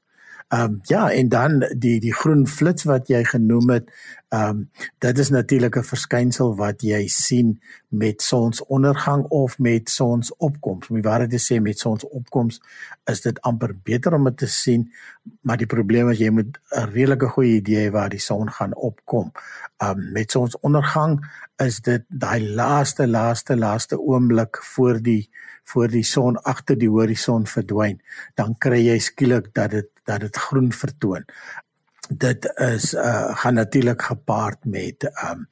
Ehm 0.53 0.63
um, 0.63 0.79
ja, 0.81 1.11
en 1.11 1.29
dan 1.29 1.59
die 1.77 1.99
die 1.99 2.13
groen 2.13 2.47
flits 2.47 2.83
wat 2.85 3.07
jy 3.09 3.23
genoem 3.25 3.69
het, 3.73 3.87
ehm 4.29 4.49
um, 4.49 4.59
dit 5.01 5.17
is 5.17 5.29
natuurlik 5.33 5.77
'n 5.77 5.83
verskynsel 5.83 6.55
wat 6.55 6.81
jy 6.81 7.07
sien 7.07 7.61
met 7.87 8.21
sonsondergang 8.21 9.23
of 9.23 9.57
met 9.59 9.89
sonsopkoms. 9.89 10.87
Om 10.87 10.95
die 10.95 11.09
waarheid 11.09 11.29
te 11.29 11.41
sê 11.41 11.61
met 11.61 11.79
sonsopkoms 11.79 12.61
is 13.03 13.21
dit 13.21 13.41
amper 13.41 13.73
beter 13.83 14.13
om 14.13 14.23
dit 14.23 14.37
te 14.37 14.47
sien, 14.47 14.91
maar 15.41 15.57
die 15.57 15.71
probleem 15.75 16.09
is 16.09 16.19
jy 16.19 16.29
moet 16.29 16.59
'n 16.69 16.89
redelike 16.93 17.27
goeie 17.27 17.55
idee 17.55 17.87
hê 17.87 17.91
waar 17.91 18.09
die 18.09 18.19
son 18.19 18.51
gaan 18.51 18.75
opkom. 18.75 19.31
Ehm 19.77 19.97
um, 19.97 20.11
met 20.11 20.31
sonsondergang 20.31 21.25
is 21.57 21.79
dit 21.79 22.03
daai 22.07 22.53
laaste 22.53 23.07
laaste 23.07 23.57
laaste 23.57 23.99
oomblik 23.99 24.57
voor 24.61 25.01
die 25.01 25.29
voor 25.63 25.87
die 25.87 26.03
son 26.03 26.37
agter 26.43 26.77
die 26.77 26.89
horison 26.89 27.47
verdwyn, 27.47 28.01
dan 28.35 28.57
kry 28.57 28.85
jy 28.85 28.99
skielik 28.99 29.53
dat 29.53 29.71
dit 29.71 29.92
dat 30.03 30.19
dit 30.19 30.35
groen 30.35 30.71
vertoon. 30.71 31.25
Dit 32.09 32.51
is 32.59 32.93
uh 32.93 33.35
gaan 33.37 33.53
natuurlik 33.53 34.01
gepaard 34.01 34.65
met 34.65 35.11
um 35.23 35.47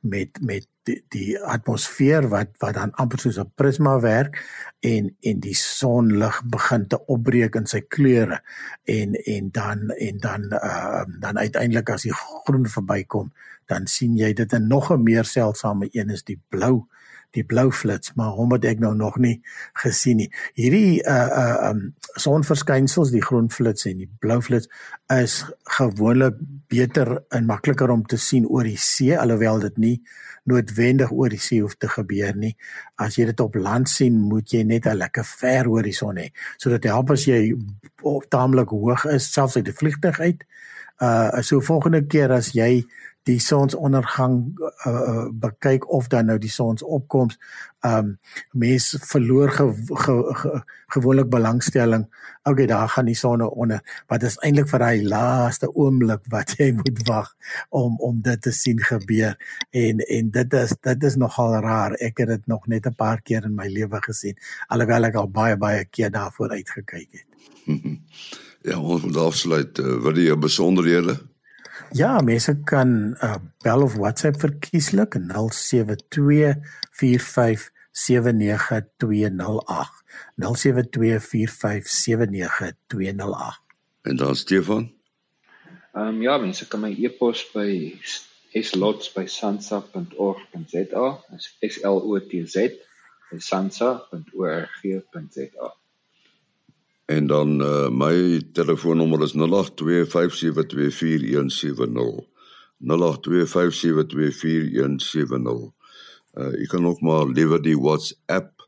met 0.00 0.38
met 0.40 0.66
die, 0.82 1.04
die 1.08 1.40
atmosfeer 1.40 2.28
wat 2.28 2.48
wat 2.58 2.74
dan 2.74 2.92
amper 3.00 3.18
soos 3.18 3.38
'n 3.40 3.52
prisma 3.54 4.00
werk 4.00 4.36
en 4.80 5.16
en 5.20 5.40
die 5.40 5.56
sonlig 5.56 6.42
begin 6.44 6.86
te 6.86 7.00
opbreek 7.06 7.54
in 7.54 7.66
sy 7.66 7.80
kleure 7.80 8.42
en 8.84 9.14
en 9.14 9.50
dan 9.50 9.90
en 9.90 10.18
dan 10.18 10.42
uh 10.52 11.04
dan 11.20 11.38
uiteindelik 11.38 11.90
as 11.90 12.02
die 12.02 12.12
groen 12.12 12.68
verbykom 12.68 13.32
dan 13.66 13.86
sien 13.86 14.16
jy 14.16 14.32
dit 14.32 14.52
'n 14.52 14.68
nog 14.68 14.92
'n 14.92 15.02
meer 15.02 15.24
seldsame 15.24 15.88
een 15.90 16.10
is 16.10 16.24
die 16.24 16.40
blou 16.48 16.84
die 17.34 17.44
blou 17.44 17.70
flits, 17.74 18.14
maar 18.18 18.34
hom 18.36 18.54
het 18.56 18.64
ek 18.64 18.82
nou 18.82 18.94
nog 18.94 19.18
nie 19.22 19.40
gesien 19.82 20.22
nie. 20.22 20.30
Hierdie 20.58 21.02
uh 21.02 21.28
uh 21.42 21.70
um 21.70 21.84
sonverskynsels, 22.14 23.10
die 23.10 23.22
groen 23.24 23.50
flits 23.50 23.88
en 23.90 23.98
die 24.04 24.10
blou 24.22 24.40
flits 24.42 24.70
is 25.10 25.40
gewoonlik 25.78 26.38
beter 26.70 27.16
en 27.34 27.48
makliker 27.48 27.90
om 27.90 28.04
te 28.06 28.18
sien 28.22 28.46
oor 28.46 28.68
die 28.68 28.78
see 28.78 29.16
alhoewel 29.18 29.60
dit 29.66 29.80
nie 29.82 29.96
noodwendig 30.50 31.12
oor 31.12 31.32
die 31.32 31.40
see 31.40 31.62
hoef 31.62 31.76
te 31.80 31.88
gebeur 31.88 32.36
nie. 32.36 32.52
As 33.00 33.18
jy 33.18 33.28
dit 33.30 33.40
op 33.40 33.56
land 33.56 33.88
sien, 33.90 34.18
moet 34.20 34.52
jy 34.52 34.62
net 34.62 34.86
'n 34.86 34.96
lekker 34.98 35.24
ver 35.24 35.64
horison 35.66 36.16
hê 36.16 36.30
sodat 36.58 36.84
help 36.84 37.10
as 37.10 37.24
jy 37.24 37.54
op 38.02 38.28
taamlik 38.30 38.68
hoog 38.68 39.04
is, 39.06 39.32
selfs 39.32 39.56
uit 39.56 39.64
die 39.64 39.72
vliegtuig 39.80 40.20
uit. 40.20 40.44
Uh 41.00 41.42
so 41.42 41.60
volgende 41.60 42.06
keer 42.06 42.30
as 42.30 42.52
jy 42.52 42.84
die 43.28 43.40
sonsondergang 43.40 44.34
uh, 44.86 45.28
bekyk 45.32 45.86
of 45.88 46.08
dan 46.12 46.28
nou 46.28 46.38
die 46.38 46.52
sonsopkoms 46.52 47.38
ehm 47.84 47.98
um, 47.98 48.10
mense 48.56 48.98
verloor 49.04 49.50
ge, 49.52 49.64
ge, 49.76 50.14
ge, 50.40 50.60
gewoonlik 50.94 51.28
belangstelling. 51.28 52.06
Okay 52.42 52.66
daar 52.66 52.88
gaan 52.88 53.04
die 53.04 53.16
son 53.16 53.42
onder 53.44 53.80
wat 54.08 54.22
is 54.24 54.38
eintlik 54.40 54.70
vir 54.70 54.84
daai 54.84 55.04
laaste 55.04 55.68
oomblik 55.72 56.24
wat 56.32 56.54
jy 56.58 56.70
moet 56.76 57.02
wag 57.08 57.34
om 57.68 57.98
om 58.00 58.22
dit 58.24 58.40
te 58.42 58.52
sien 58.52 58.80
gebeur. 58.80 59.36
En 59.70 60.00
en 60.00 60.30
dit 60.30 60.56
is 60.60 60.72
dit 60.80 61.04
is 61.10 61.16
nogal 61.20 61.58
raar. 61.64 61.92
Ek 62.00 62.24
het 62.24 62.32
dit 62.32 62.46
nog 62.46 62.66
net 62.66 62.86
'n 62.86 62.96
paar 62.96 63.20
keer 63.20 63.44
in 63.44 63.54
my 63.54 63.68
lewe 63.68 64.00
gesien 64.00 64.36
alhoewel 64.68 65.04
ek 65.04 65.14
al 65.14 65.28
baie 65.28 65.56
baie 65.56 65.84
keer 65.84 66.10
daarvoor 66.10 66.50
uitgekyk 66.50 67.08
het. 67.12 67.28
Ja 68.64 68.78
ons 68.80 69.02
moet 69.02 69.16
afsluit 69.16 69.78
uh, 69.78 69.96
wat 70.00 70.14
die 70.16 70.36
besonderhede 70.36 71.18
Ja, 71.94 72.20
mense 72.22 72.62
kan 72.64 73.16
uh, 73.22 73.34
bel 73.62 73.82
of 73.82 73.96
WhatsApp 73.96 74.40
verkieslik 74.40 75.14
072 75.14 76.54
45 76.90 77.70
79208 77.92 80.04
0724579208 80.40 80.46
En 84.02 84.16
dan 84.16 84.36
Stefan? 84.36 84.92
Ehm 85.94 86.06
um, 86.06 86.22
ja, 86.22 86.38
mense 86.38 86.68
kan 86.68 86.80
my 86.80 86.96
e-pos 86.98 87.50
by 87.52 87.98
slots@sansa.org.za. 88.52 91.24
Is 91.36 91.56
S 91.60 91.80
L 91.80 92.00
O 92.02 92.18
T 92.18 92.46
Z 92.46 92.54
by 93.30 93.40
sansa.org.za. 93.40 95.74
En 97.04 97.26
dan 97.26 97.60
uh, 97.60 97.88
my 97.88 98.42
telefoonnommer 98.52 99.22
is 99.22 99.34
0825724170. 99.36 99.42
0825724170. 102.84 102.88
Uh 106.34 106.50
jy 106.58 106.66
kan 106.66 106.86
ook 106.86 107.00
maar 107.00 107.26
liewer 107.30 107.62
die 107.62 107.78
WhatsApp 107.78 108.66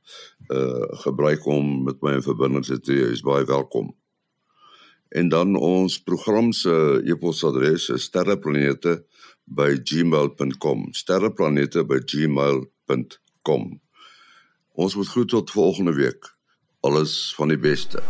uh 0.48 0.82
gebruik 1.02 1.46
om 1.46 1.82
met 1.82 2.00
my 2.00 2.12
in 2.14 2.22
verbinding 2.22 2.64
te 2.64 2.80
tree. 2.80 3.10
Is 3.10 3.20
baie 3.26 3.44
welkom. 3.44 3.96
En 5.08 5.28
dan 5.28 5.56
ons 5.56 6.02
program 6.02 6.52
se 6.52 7.02
e-posadres 7.04 7.88
is 7.88 8.02
sterreplanete@gmail.com. 8.02 10.92
sterreplanete@gmail.com. 10.92 13.80
Ons 14.72 14.94
moet 14.94 15.08
groet 15.08 15.28
tot 15.28 15.50
volgende 15.50 15.94
week. 15.94 16.35
Alles 16.86 17.32
van 17.34 17.48
die 17.48 17.58
beste. 17.58 18.02